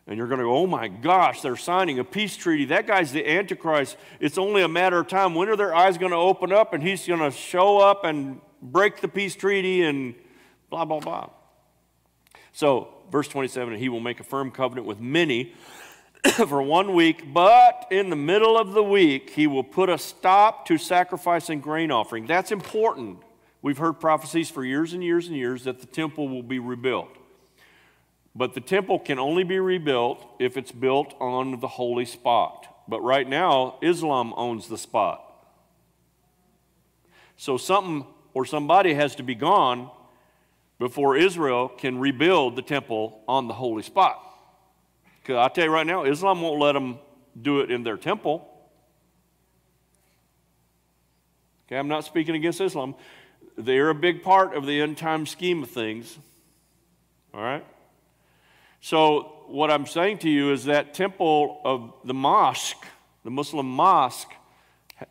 [0.07, 2.67] and you're going to go, oh my gosh, they're signing a peace treaty.
[2.67, 3.97] That guy's the Antichrist.
[4.21, 5.35] It's only a matter of time.
[5.35, 8.41] When are their eyes going to open up and he's going to show up and
[8.61, 10.15] break the peace treaty and
[10.69, 11.31] blah, blah, blah.
[12.53, 15.55] So, verse 27 He will make a firm covenant with many
[16.33, 20.67] for one week, but in the middle of the week, he will put a stop
[20.67, 22.27] to sacrifice and grain offering.
[22.27, 23.19] That's important.
[23.63, 27.09] We've heard prophecies for years and years and years that the temple will be rebuilt.
[28.35, 32.67] But the temple can only be rebuilt if it's built on the holy spot.
[32.89, 35.21] But right now, Islam owns the spot.
[37.37, 39.91] So something or somebody has to be gone
[40.79, 44.21] before Israel can rebuild the temple on the holy spot.
[45.21, 46.99] Because I tell you right now, Islam won't let them
[47.41, 48.51] do it in their temple.
[51.67, 52.95] Okay, I'm not speaking against Islam.
[53.57, 56.19] they're a big part of the end time scheme of things.
[57.33, 57.65] All right?
[58.85, 62.85] So, what I'm saying to you is that temple of the mosque,
[63.25, 64.31] the Muslim mosque,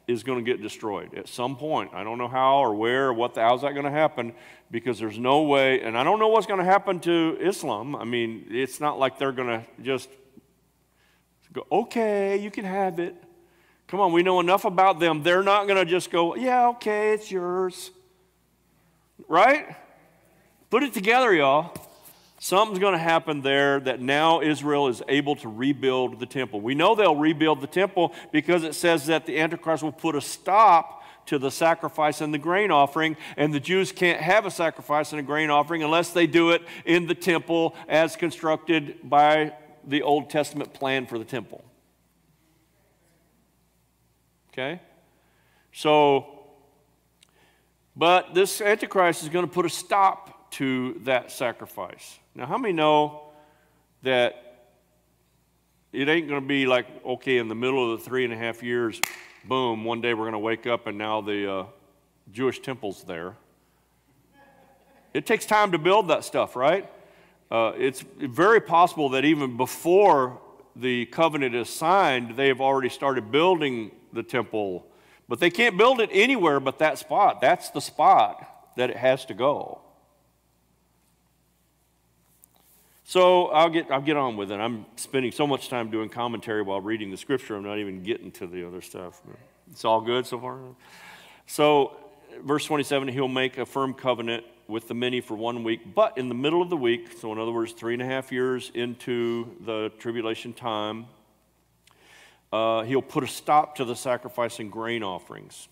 [0.08, 1.90] is going to get destroyed at some point.
[1.92, 4.36] I don't know how or where or what the, how's that going to happen
[4.70, 7.96] because there's no way, and I don't know what's going to happen to Islam.
[7.96, 10.08] I mean, it's not like they're going to just
[11.52, 13.16] go, okay, you can have it.
[13.88, 15.24] Come on, we know enough about them.
[15.24, 17.90] They're not going to just go, yeah, okay, it's yours.
[19.28, 19.76] Right?
[20.70, 21.76] Put it together, y'all.
[22.44, 26.60] Something's going to happen there that now Israel is able to rebuild the temple.
[26.60, 30.20] We know they'll rebuild the temple because it says that the Antichrist will put a
[30.20, 35.14] stop to the sacrifice and the grain offering, and the Jews can't have a sacrifice
[35.14, 39.54] and a grain offering unless they do it in the temple as constructed by
[39.88, 41.64] the Old Testament plan for the temple.
[44.52, 44.82] Okay?
[45.72, 46.44] So,
[47.96, 52.20] but this Antichrist is going to put a stop to that sacrifice.
[52.36, 53.22] Now, how many know
[54.02, 54.68] that
[55.92, 58.38] it ain't going to be like, okay, in the middle of the three and a
[58.38, 59.00] half years,
[59.46, 61.66] boom, one day we're going to wake up and now the uh,
[62.32, 63.36] Jewish temple's there?
[65.14, 66.90] It takes time to build that stuff, right?
[67.52, 70.42] Uh, it's very possible that even before
[70.76, 74.88] the covenant is signed, they have already started building the temple.
[75.30, 77.42] But they can't build it anywhere but that spot.
[77.42, 79.82] That's the spot that it has to go.
[83.06, 84.56] So I'll get, I'll get on with it.
[84.56, 88.32] I'm spending so much time doing commentary while reading the scripture, I'm not even getting
[88.34, 89.22] to the other stuff.
[89.72, 90.60] It's all good so far.
[91.46, 91.98] So,
[92.44, 96.30] verse 27 He'll make a firm covenant with the many for one week, but in
[96.30, 99.56] the middle of the week, so in other words, three and a half years into
[99.66, 101.06] the tribulation time,
[102.54, 105.68] uh, he'll put a stop to the sacrifice and grain offerings.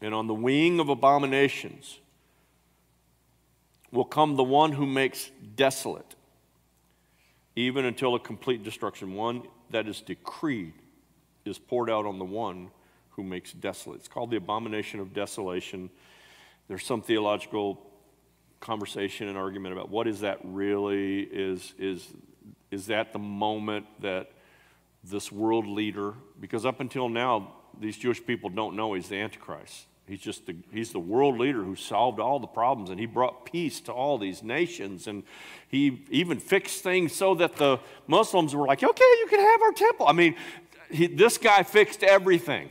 [0.00, 1.98] And on the wing of abominations,
[3.94, 6.16] will come the one who makes desolate,
[7.54, 9.14] even until a complete destruction.
[9.14, 10.74] One that is decreed
[11.44, 12.70] is poured out on the one
[13.10, 14.00] who makes desolate.
[14.00, 15.88] It's called the abomination of desolation.
[16.66, 17.80] There's some theological
[18.60, 21.20] conversation and argument about what is that really?
[21.20, 22.08] Is, is,
[22.70, 24.32] is that the moment that
[25.04, 29.86] this world leader, because up until now, these Jewish people don't know he's the Antichrist.
[30.06, 33.46] He's just the, he's the world leader who solved all the problems and he brought
[33.46, 35.06] peace to all these nations.
[35.06, 35.22] And
[35.66, 39.72] he even fixed things so that the Muslims were like, okay, you can have our
[39.72, 40.06] temple.
[40.06, 40.36] I mean,
[40.90, 42.68] he, this guy fixed everything.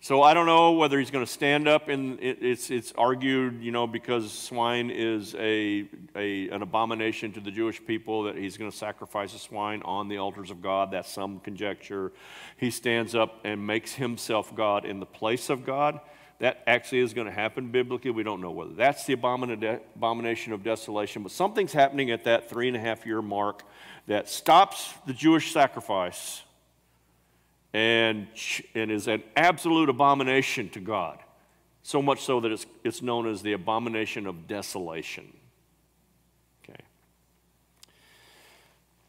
[0.00, 3.60] So I don't know whether he's going to stand up and it, it's, it's argued,
[3.60, 8.56] you know, because swine is a, a, an abomination to the Jewish people that he's
[8.56, 10.92] going to sacrifice a swine on the altars of God.
[10.92, 12.12] That's some conjecture.
[12.56, 15.98] He stands up and makes himself God in the place of God.
[16.38, 18.12] That actually is going to happen biblically.
[18.12, 22.68] We don't know whether that's the abomination of desolation, but something's happening at that three
[22.68, 23.64] and a half year mark
[24.06, 26.44] that stops the Jewish sacrifice
[27.72, 28.26] and,
[28.74, 31.18] and is an absolute abomination to God.
[31.82, 35.32] So much so that it's, it's known as the abomination of desolation.
[36.64, 36.82] Okay.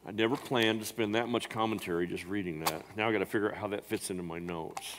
[0.07, 2.84] I never planned to spend that much commentary just reading that.
[2.95, 4.95] Now I've got to figure out how that fits into my notes.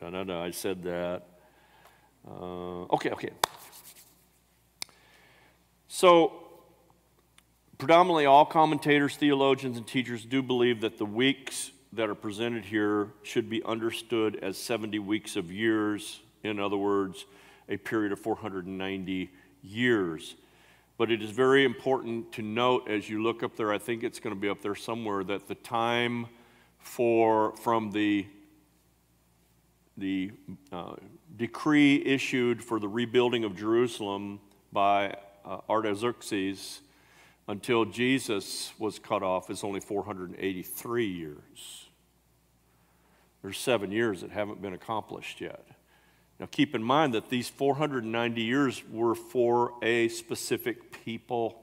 [0.00, 1.22] Da da da, I said that.
[2.28, 3.30] Uh, okay, okay.
[5.88, 6.32] So,
[7.78, 13.08] predominantly all commentators, theologians, and teachers do believe that the weeks that are presented here
[13.22, 17.26] should be understood as 70 weeks of years, in other words,
[17.68, 19.30] a period of 490
[19.62, 20.34] years.
[20.96, 24.20] But it is very important to note as you look up there, I think it's
[24.20, 26.26] going to be up there somewhere, that the time
[26.78, 28.26] for from the
[29.96, 30.32] the
[30.72, 30.94] uh,
[31.36, 34.40] decree issued for the rebuilding of Jerusalem
[34.72, 36.80] by uh, Artaxerxes
[37.46, 41.83] until Jesus was cut off is only 483 years.
[43.44, 45.66] There's seven years that haven't been accomplished yet.
[46.40, 51.62] Now, keep in mind that these 490 years were for a specific people.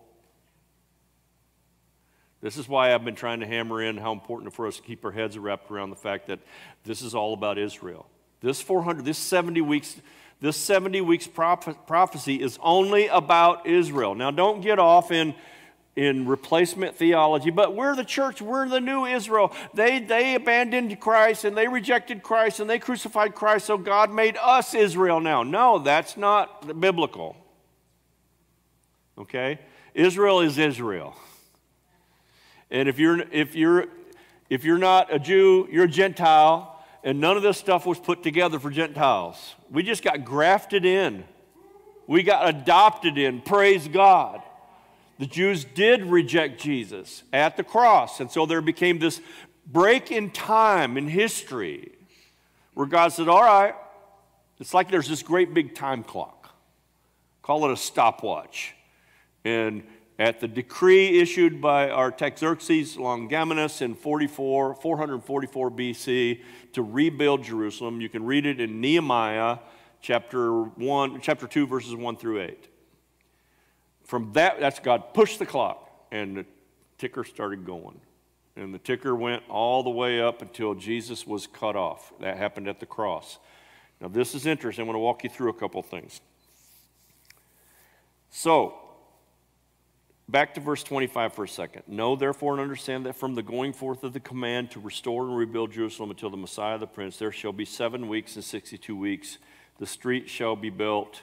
[2.40, 5.04] This is why I've been trying to hammer in how important for us to keep
[5.04, 6.38] our heads wrapped around the fact that
[6.84, 8.06] this is all about Israel.
[8.42, 9.96] This 400, this 70 weeks,
[10.40, 14.14] this 70 weeks prophecy is only about Israel.
[14.14, 15.34] Now, don't get off in
[15.96, 19.54] in replacement theology, but we're the church, we're the new Israel.
[19.74, 24.38] They, they abandoned Christ and they rejected Christ and they crucified Christ, so God made
[24.38, 25.44] us Israel now.
[25.44, 27.36] No, that's not biblical.
[29.18, 29.60] Okay?
[29.94, 31.16] Israel is Israel.
[32.70, 33.88] And if you're, if you're,
[34.50, 38.24] if you're not a Jew, you're a Gentile, and none of this stuff was put
[38.24, 39.56] together for Gentiles.
[39.70, 41.26] We just got grafted in.
[42.08, 43.42] We got adopted in.
[43.42, 44.41] Praise God.
[45.22, 48.19] The Jews did reject Jesus at the cross.
[48.22, 49.22] And so there became this
[49.67, 51.91] break in time in history
[52.74, 53.76] where God said, All right,
[54.59, 56.55] it's like there's this great big time clock.
[57.43, 58.74] Call it a stopwatch.
[59.45, 59.84] And
[60.17, 66.41] at the decree issued by Artaxerxes Longimanus in 44, 444 BC
[66.74, 69.59] to rebuild Jerusalem, you can read it in Nehemiah
[70.01, 72.70] chapter 1, chapter 2, verses 1 through 8.
[74.12, 76.45] From that, that's God pushed the clock, and the
[76.97, 77.97] ticker started going.
[78.57, 82.12] And the ticker went all the way up until Jesus was cut off.
[82.20, 83.39] That happened at the cross.
[84.01, 84.82] Now, this is interesting.
[84.84, 86.20] I'm going to walk you through a couple things.
[88.32, 88.76] So,
[90.28, 91.84] back to verse 25 for a second.
[91.88, 95.38] Know, therefore, and understand that from the going forth of the command to restore and
[95.38, 99.38] rebuild Jerusalem until the Messiah the Prince, there shall be seven weeks and 62 weeks.
[99.80, 101.22] The street shall be built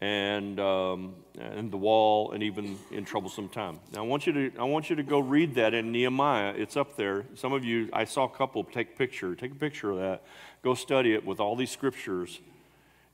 [0.00, 3.78] and, um, and the wall, and even in troublesome time.
[3.92, 6.54] Now, I want, you to, I want you to go read that in Nehemiah.
[6.56, 7.26] It's up there.
[7.34, 9.34] Some of you, I saw a couple take picture.
[9.34, 10.22] Take a picture of that.
[10.62, 12.40] Go study it with all these scriptures.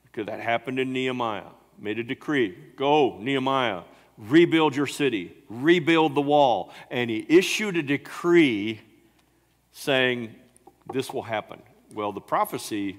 [0.05, 1.51] Because that happened in Nehemiah.
[1.78, 2.57] Made a decree.
[2.76, 3.82] Go, Nehemiah,
[4.16, 6.72] rebuild your city, rebuild the wall.
[6.91, 8.80] And he issued a decree
[9.72, 10.34] saying,
[10.93, 11.61] This will happen.
[11.93, 12.99] Well, the prophecy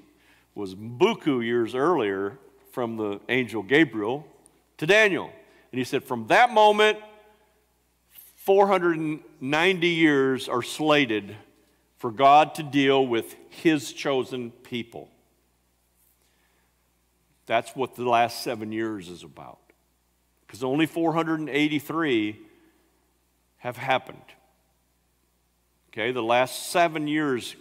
[0.55, 2.37] was buku years earlier
[2.77, 4.23] from the angel Gabriel
[4.77, 5.31] to Daniel.
[5.71, 6.99] And he said, From that moment,
[8.35, 11.35] 490 years are slated
[11.95, 15.09] for God to deal with his chosen people.
[17.47, 19.57] That's what the last seven years is about.
[20.45, 22.39] Because only 483
[23.57, 24.21] have happened.
[25.91, 27.55] Okay, the last seven years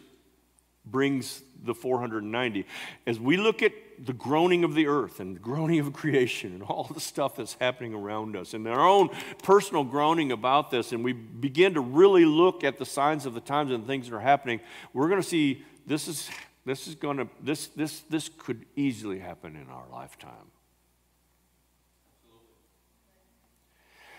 [0.85, 2.67] brings the 490.
[3.07, 6.62] As we look at the groaning of the earth and the groaning of creation and
[6.62, 9.11] all the stuff that's happening around us and our own
[9.42, 13.40] personal groaning about this, and we begin to really look at the signs of the
[13.40, 14.61] times and things that are happening,
[14.92, 16.28] we're going to see this is
[16.64, 20.51] this is going to this this this could easily happen in our lifetime.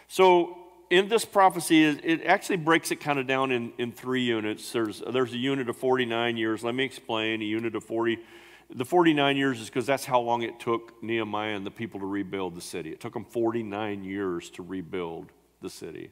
[0.07, 0.57] So
[0.89, 4.71] in this prophecy, it actually breaks it kind of down in, in three units.
[4.71, 6.63] There's, there's a unit of 49 years.
[6.63, 7.41] Let me explain.
[7.41, 8.19] A unit of 40,
[8.70, 12.05] the 49 years is because that's how long it took Nehemiah and the people to
[12.05, 12.91] rebuild the city.
[12.91, 16.11] It took them 49 years to rebuild the city.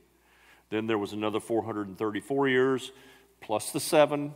[0.69, 2.91] Then there was another 434 years,
[3.41, 4.33] plus the seven,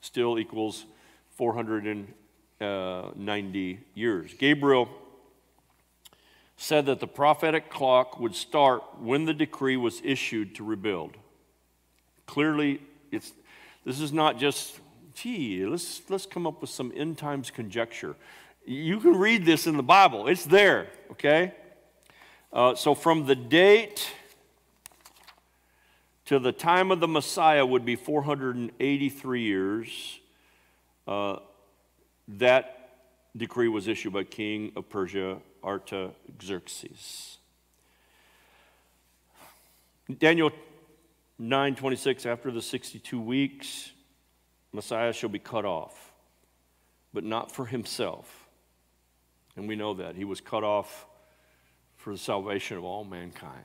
[0.00, 0.86] still equals
[1.36, 4.34] 490 years.
[4.34, 4.88] Gabriel
[6.56, 11.16] said that the prophetic clock would start when the decree was issued to rebuild.
[12.26, 13.32] Clearly, it's,
[13.84, 14.78] this is not just
[15.22, 18.16] gee, let's, let's come up with some end times conjecture.
[18.64, 21.54] You can read this in the Bible, it's there, okay?
[22.52, 24.10] Uh, so from the date
[26.26, 30.20] to the time of the Messiah would be 483 years.
[31.06, 31.36] Uh,
[32.28, 32.90] that
[33.36, 37.38] decree was issued by King of Persia, Artaxerxes.
[40.18, 40.50] Daniel
[41.40, 43.92] 9:26 after the 62 weeks
[44.72, 46.12] Messiah shall be cut off,
[47.12, 48.48] but not for himself.
[49.56, 50.14] And we know that.
[50.14, 51.06] He was cut off
[51.96, 53.64] for the salvation of all mankind.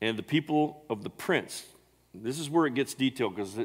[0.00, 1.64] And the people of the prince,
[2.14, 3.58] this is where it gets detailed because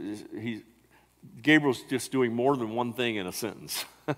[1.41, 3.85] Gabriel's just doing more than one thing in a sentence,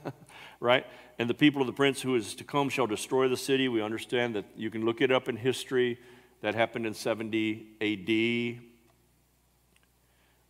[0.60, 0.86] right?
[1.20, 3.68] And the people of the prince who is to come shall destroy the city.
[3.68, 6.00] We understand that you can look it up in history.
[6.42, 8.73] That happened in 70 AD.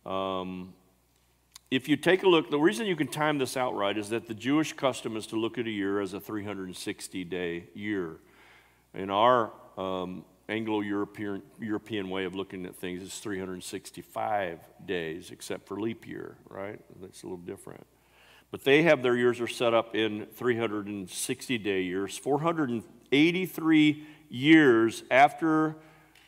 [0.06, 0.74] Um,
[1.70, 4.28] if you take a look, the reason you can time this out right is that
[4.28, 8.18] the Jewish custom is to look at a year as a 360 day year.
[8.94, 15.66] In our um, Anglo European European way of looking at things, it's 365 days, except
[15.66, 16.80] for leap year, right?
[17.00, 17.86] That's a little different.
[18.50, 25.76] But they have their years are set up in 360 day years, 483 years after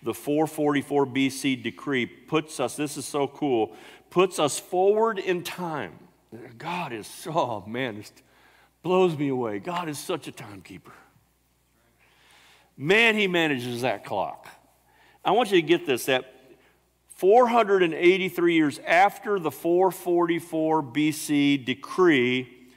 [0.03, 3.74] the 444 BC decree puts us, this is so cool,
[4.11, 5.99] puts us forward in time.
[6.59, 8.12] God is so, oh man, it
[8.82, 9.59] blows me away.
[9.59, 10.92] God is such a timekeeper.
[12.76, 14.49] Man, he manages that clock.
[15.24, 16.32] I want you to get this that
[17.16, 22.68] 483 years after the 444 BC decree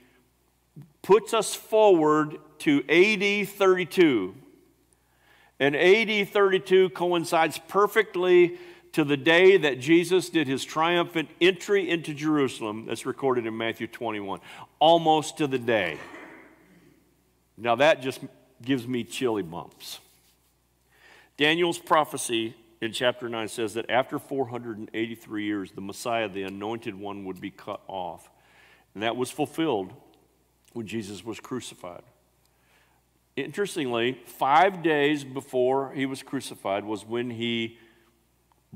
[1.02, 4.36] puts us forward to AD 32.
[5.60, 8.58] And AD 32 coincides perfectly
[8.94, 13.88] to the day that Jesus did his triumphant entry into Jerusalem, that's recorded in Matthew
[13.88, 14.40] 21.
[14.80, 15.98] Almost to the day.
[17.58, 18.22] Now that just
[18.62, 20.00] gives me chilly bumps.
[21.38, 27.26] Daniel's prophecy in chapter 9 says that after 483 years, the Messiah, the anointed one,
[27.26, 28.30] would be cut off.
[28.94, 29.94] And that was fulfilled
[30.74, 32.04] when Jesus was crucified.
[33.44, 37.78] Interestingly, five days before he was crucified was when he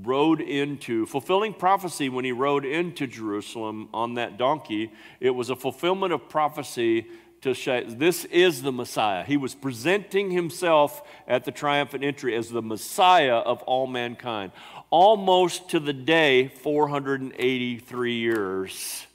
[0.02, 4.92] rode into, fulfilling prophecy when he rode into Jerusalem on that donkey.
[5.20, 7.08] It was a fulfillment of prophecy
[7.42, 9.24] to say this is the Messiah.
[9.24, 14.54] He was presenting himself at the triumphant entry as the Messiah of all mankind.
[14.90, 19.06] Almost to the day, 483 years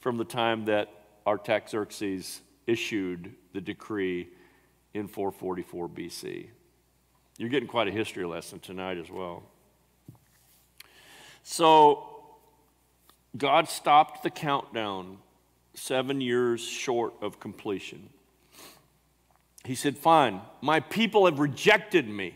[0.00, 0.88] from the time that
[1.26, 4.28] Artaxerxes issued the decree
[4.98, 6.48] in 444 BC.
[7.38, 9.44] You're getting quite a history lesson tonight as well.
[11.44, 12.04] So,
[13.36, 15.18] God stopped the countdown
[15.74, 18.10] seven years short of completion.
[19.64, 22.34] He said, Fine, my people have rejected me.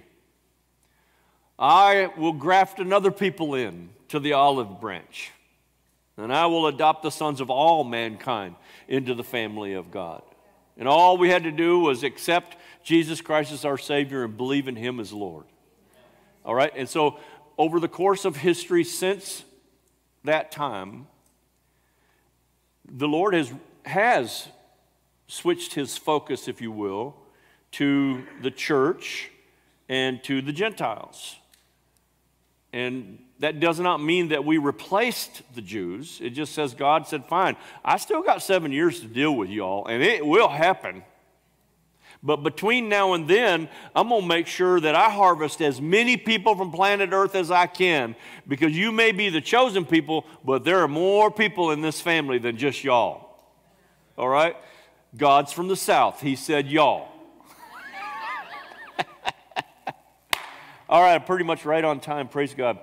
[1.58, 5.32] I will graft another people in to the olive branch,
[6.16, 8.54] and I will adopt the sons of all mankind
[8.88, 10.22] into the family of God.
[10.76, 14.68] And all we had to do was accept Jesus Christ as our Savior and believe
[14.68, 15.44] in Him as Lord.
[16.44, 16.72] All right?
[16.74, 17.18] And so
[17.58, 19.44] over the course of history since
[20.24, 21.06] that time,
[22.90, 23.52] the Lord has,
[23.84, 24.48] has
[25.26, 27.16] switched his focus, if you will,
[27.72, 29.30] to the church
[29.88, 31.36] and to the Gentiles.
[32.72, 36.20] And that does not mean that we replaced the Jews.
[36.22, 39.84] It just says God said, Fine, I still got seven years to deal with y'all,
[39.88, 41.02] and it will happen.
[42.22, 46.16] But between now and then, I'm going to make sure that I harvest as many
[46.16, 48.14] people from planet Earth as I can
[48.46, 52.38] because you may be the chosen people, but there are more people in this family
[52.38, 53.40] than just y'all.
[54.16, 54.54] All right?
[55.16, 56.20] God's from the south.
[56.20, 57.08] He said y'all.
[60.88, 62.28] All right, pretty much right on time.
[62.28, 62.78] Praise God.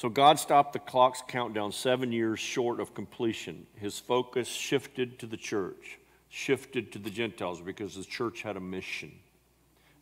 [0.00, 3.66] So God stopped the clock's countdown seven years short of completion.
[3.76, 5.98] His focus shifted to the church
[6.30, 9.12] shifted to the Gentiles because the church had a mission.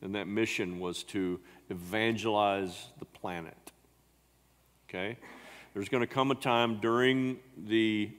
[0.01, 3.73] And that mission was to evangelize the planet.
[4.89, 5.17] Okay?
[5.75, 8.13] There's going to come a time during the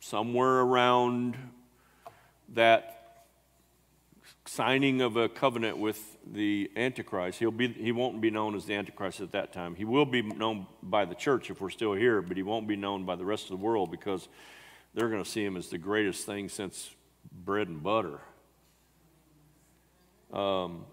[0.00, 1.36] somewhere around
[2.54, 2.93] that
[4.46, 7.38] signing of a covenant with the Antichrist.
[7.38, 9.74] He'll be, he won't be known as the Antichrist at that time.
[9.74, 12.76] He will be known by the church if we're still here, but he won't be
[12.76, 14.28] known by the rest of the world because
[14.92, 16.90] they're going to see him as the greatest thing since
[17.32, 18.20] bread and butter.
[20.32, 20.84] Um,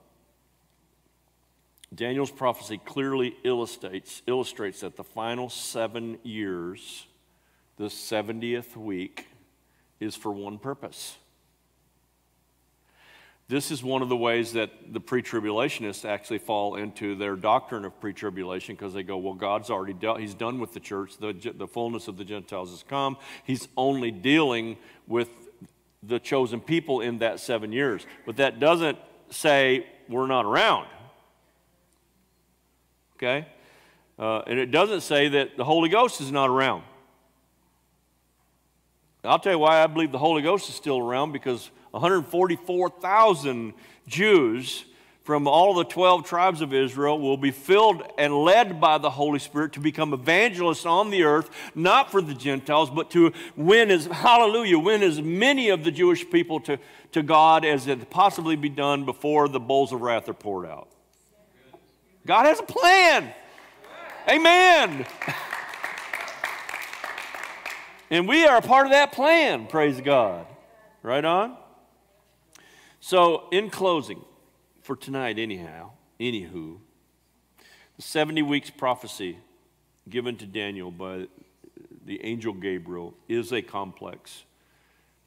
[1.93, 7.05] Daniel's prophecy clearly illustrates, illustrates that the final seven years,
[7.75, 9.27] the 70th week,
[9.99, 11.17] is for one purpose.
[13.51, 17.83] This is one of the ways that the pre tribulationists actually fall into their doctrine
[17.83, 21.17] of pre tribulation because they go, well, God's already dealt, He's done with the church.
[21.17, 23.17] The, the fullness of the Gentiles has come.
[23.43, 25.27] He's only dealing with
[26.01, 28.05] the chosen people in that seven years.
[28.25, 28.97] But that doesn't
[29.31, 30.87] say we're not around.
[33.17, 33.45] Okay?
[34.17, 36.83] Uh, and it doesn't say that the Holy Ghost is not around.
[39.25, 43.73] I'll tell you why I believe the Holy Ghost is still around because 144,000
[44.07, 44.85] Jews
[45.23, 49.39] from all the 12 tribes of Israel will be filled and led by the Holy
[49.39, 54.07] Spirit to become evangelists on the earth, not for the Gentiles, but to win as,
[54.07, 56.79] hallelujah, win as many of the Jewish people to,
[57.11, 60.87] to God as it possibly be done before the bowls of wrath are poured out.
[62.25, 63.31] God has a plan.
[64.27, 65.05] Amen.
[68.09, 70.45] And we are a part of that plan, praise God.
[71.03, 71.57] Right on?
[73.03, 74.23] So, in closing,
[74.83, 75.89] for tonight, anyhow,
[76.19, 76.77] anywho,
[77.95, 79.39] the 70 weeks prophecy
[80.07, 81.27] given to Daniel by
[82.05, 84.43] the angel Gabriel is a complex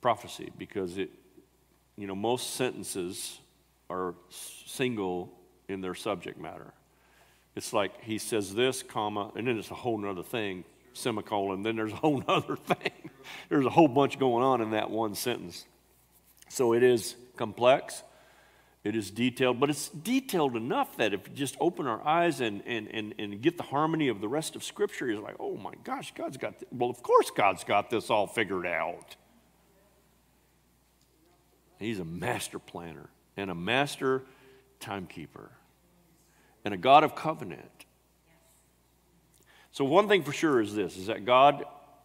[0.01, 1.11] prophecy because it,
[1.97, 3.41] you know, most sentences
[3.91, 5.37] are single
[5.68, 6.72] in their subject matter.
[7.57, 10.62] It's like he says this, comma, and then it's a whole other thing,
[10.93, 13.11] semicolon, then there's a whole other thing.
[13.49, 15.66] there's a whole bunch going on in that one sentence.
[16.49, 18.03] So it is complex.
[18.84, 22.62] It is detailed, but it's detailed enough that if you just open our eyes and,
[22.66, 25.72] and, and, and get the harmony of the rest of Scripture, you're like, oh my
[25.84, 26.68] gosh, God's got, this.
[26.70, 29.16] well, of course God's got this all figured out.
[31.78, 34.22] He's a master planner and a master
[34.80, 35.51] timekeeper.
[36.64, 37.84] and a God of covenant.
[39.72, 41.64] So, one thing for sure is this is that God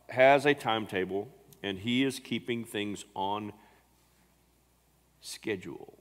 [0.10, 1.28] has a timetable
[1.62, 3.54] and He is keeping things on
[5.22, 5.98] schedule.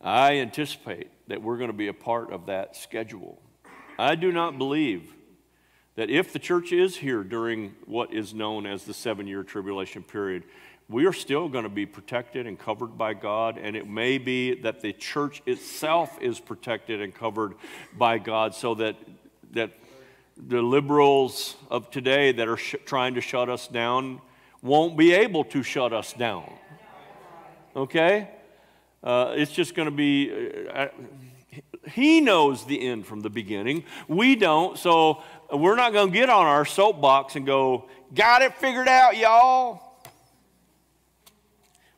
[0.00, 3.40] I anticipate that we're going to be a part of that schedule.
[3.98, 5.14] I do not believe
[5.94, 10.02] that if the church is here during what is known as the seven year tribulation
[10.02, 10.44] period,
[10.88, 14.54] we are still going to be protected and covered by God, and it may be
[14.62, 17.54] that the church itself is protected and covered
[17.96, 18.96] by God so that,
[19.52, 19.70] that
[20.36, 24.20] the liberals of today that are trying to shut us down
[24.62, 26.50] won't be able to shut us down.
[27.74, 28.30] Okay?
[29.02, 30.68] Uh, it's just going to be.
[30.72, 30.88] Uh,
[31.90, 33.84] he knows the end from the beginning.
[34.08, 38.54] We don't, so we're not going to get on our soapbox and go, Got it
[38.56, 39.91] figured out, y'all.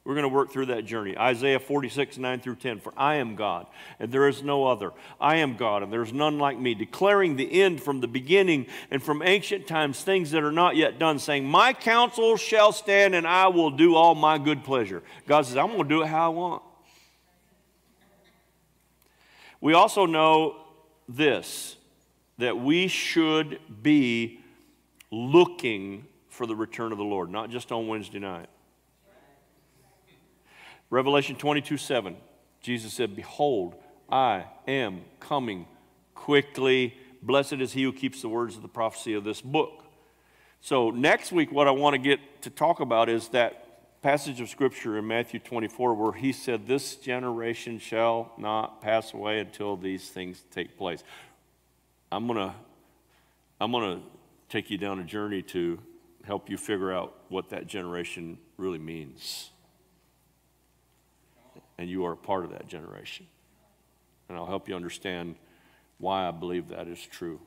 [0.04, 1.16] We're going to work through that journey.
[1.16, 2.80] Isaiah 46, 9 through 10.
[2.80, 3.66] For I am God,
[3.98, 4.92] and there is no other.
[5.18, 8.66] I am God, and there is none like me, declaring the end from the beginning
[8.90, 13.14] and from ancient times, things that are not yet done, saying, My counsel shall stand,
[13.14, 15.02] and I will do all my good pleasure.
[15.26, 16.62] God says, I'm going to do it how I want.
[19.62, 20.56] We also know
[21.08, 21.76] this
[22.36, 24.40] that we should be
[25.10, 28.48] looking for the return of the Lord, not just on Wednesday night.
[30.94, 32.16] Revelation 22 7,
[32.60, 33.74] Jesus said, Behold,
[34.08, 35.66] I am coming
[36.14, 36.94] quickly.
[37.20, 39.82] Blessed is he who keeps the words of the prophecy of this book.
[40.60, 44.48] So, next week, what I want to get to talk about is that passage of
[44.48, 50.08] scripture in Matthew 24 where he said, This generation shall not pass away until these
[50.10, 51.02] things take place.
[52.12, 52.54] I'm going to
[53.60, 54.06] I'm going to
[54.48, 55.80] take you down a journey to
[56.22, 59.50] help you figure out what that generation really means
[61.78, 63.26] and you are a part of that generation.
[64.28, 65.36] And I'll help you understand
[65.98, 67.40] why I believe that is true.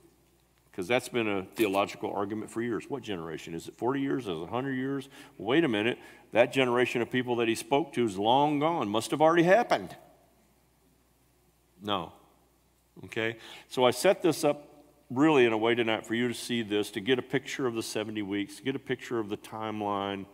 [0.71, 2.85] Because that's been a theological argument for years.
[2.87, 3.55] What generation?
[3.55, 4.23] Is it 40 years?
[4.23, 5.09] Is it 100 years?
[5.37, 5.97] Wait a minute.
[6.33, 8.87] That generation of people that he spoke to is long gone.
[8.87, 9.95] Must have already happened.
[11.81, 12.11] No.
[13.05, 13.37] Okay?
[13.69, 14.67] So I set this up
[15.09, 17.73] really in a way tonight for you to see this, to get a picture of
[17.73, 20.25] the 70 weeks, to get a picture of the timeline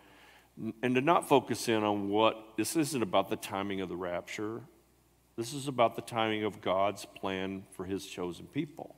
[0.82, 4.62] and to not focus in on what this isn't about the timing of the rapture.
[5.36, 8.96] This is about the timing of God's plan for his chosen people.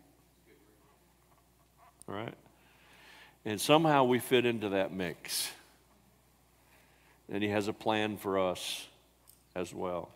[2.09, 2.33] All right?
[3.45, 5.49] And somehow we fit into that mix.
[7.31, 8.87] And he has a plan for us
[9.55, 10.09] as well.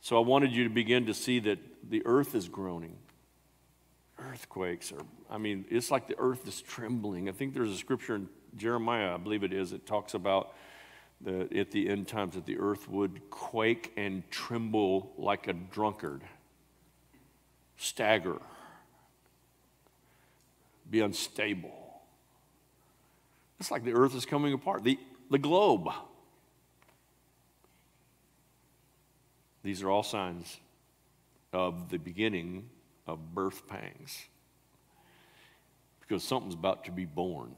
[0.00, 1.58] So I wanted you to begin to see that
[1.90, 2.96] the earth is groaning.
[4.18, 7.28] Earthquakes are, I mean, it's like the earth is trembling.
[7.28, 10.54] I think there's a scripture in Jeremiah, I believe it is, it talks about
[11.20, 16.22] the, at the end times that the earth would quake and tremble like a drunkard,
[17.76, 18.38] stagger,
[20.90, 21.72] be unstable.
[23.60, 24.98] It's like the earth is coming apart, the,
[25.30, 25.88] the globe.
[29.62, 30.56] These are all signs
[31.52, 32.70] of the beginning
[33.06, 34.24] of birth pangs
[36.00, 37.54] because something's about to be born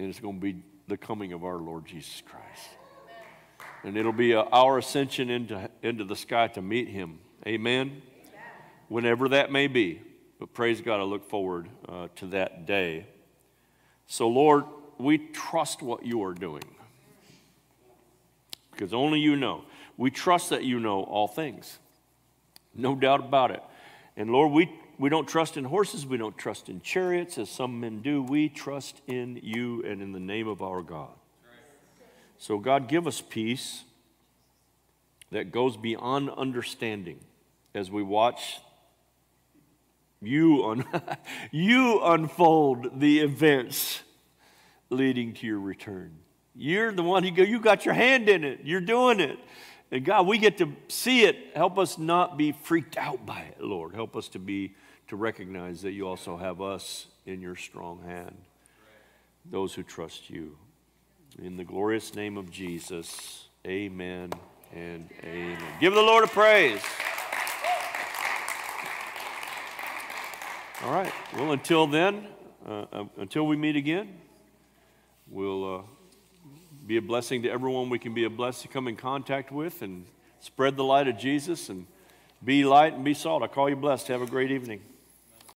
[0.00, 2.70] and it's going to be the coming of our Lord Jesus Christ.
[3.84, 7.18] And it'll be a, our ascension into, into the sky to meet him.
[7.46, 8.00] Amen?
[8.88, 10.00] Whenever that may be.
[10.38, 13.08] But praise God, I look forward uh, to that day.
[14.06, 14.64] So, Lord,
[14.96, 16.64] we trust what you are doing
[18.70, 19.66] because only you know.
[19.98, 21.78] We trust that you know all things,
[22.74, 23.62] no doubt about it.
[24.16, 27.80] And Lord, we we don't trust in horses, we don't trust in chariots, as some
[27.80, 28.22] men do.
[28.22, 31.14] We trust in you and in the name of our God.
[32.36, 33.84] So, God, give us peace
[35.32, 37.18] that goes beyond understanding
[37.74, 38.60] as we watch
[40.20, 40.84] you, un-
[41.50, 44.02] you unfold the events
[44.90, 46.12] leading to your return.
[46.54, 49.38] You're the one who go, you got your hand in it, you're doing it.
[49.90, 51.36] And God, we get to see it.
[51.54, 53.94] Help us not be freaked out by it, Lord.
[53.94, 54.74] Help us to be
[55.10, 58.36] to recognize that you also have us in your strong hand,
[59.44, 60.56] those who trust you.
[61.42, 64.30] In the glorious name of Jesus, amen
[64.72, 65.58] and amen.
[65.80, 66.80] Give the Lord a praise.
[70.84, 71.12] All right.
[71.34, 72.28] Well, until then,
[72.64, 74.16] uh, uh, until we meet again,
[75.28, 75.82] we'll uh,
[76.86, 79.82] be a blessing to everyone we can be a blessing to come in contact with
[79.82, 80.06] and
[80.38, 81.88] spread the light of Jesus and
[82.44, 83.42] be light and be salt.
[83.42, 84.06] I call you blessed.
[84.06, 84.82] Have a great evening.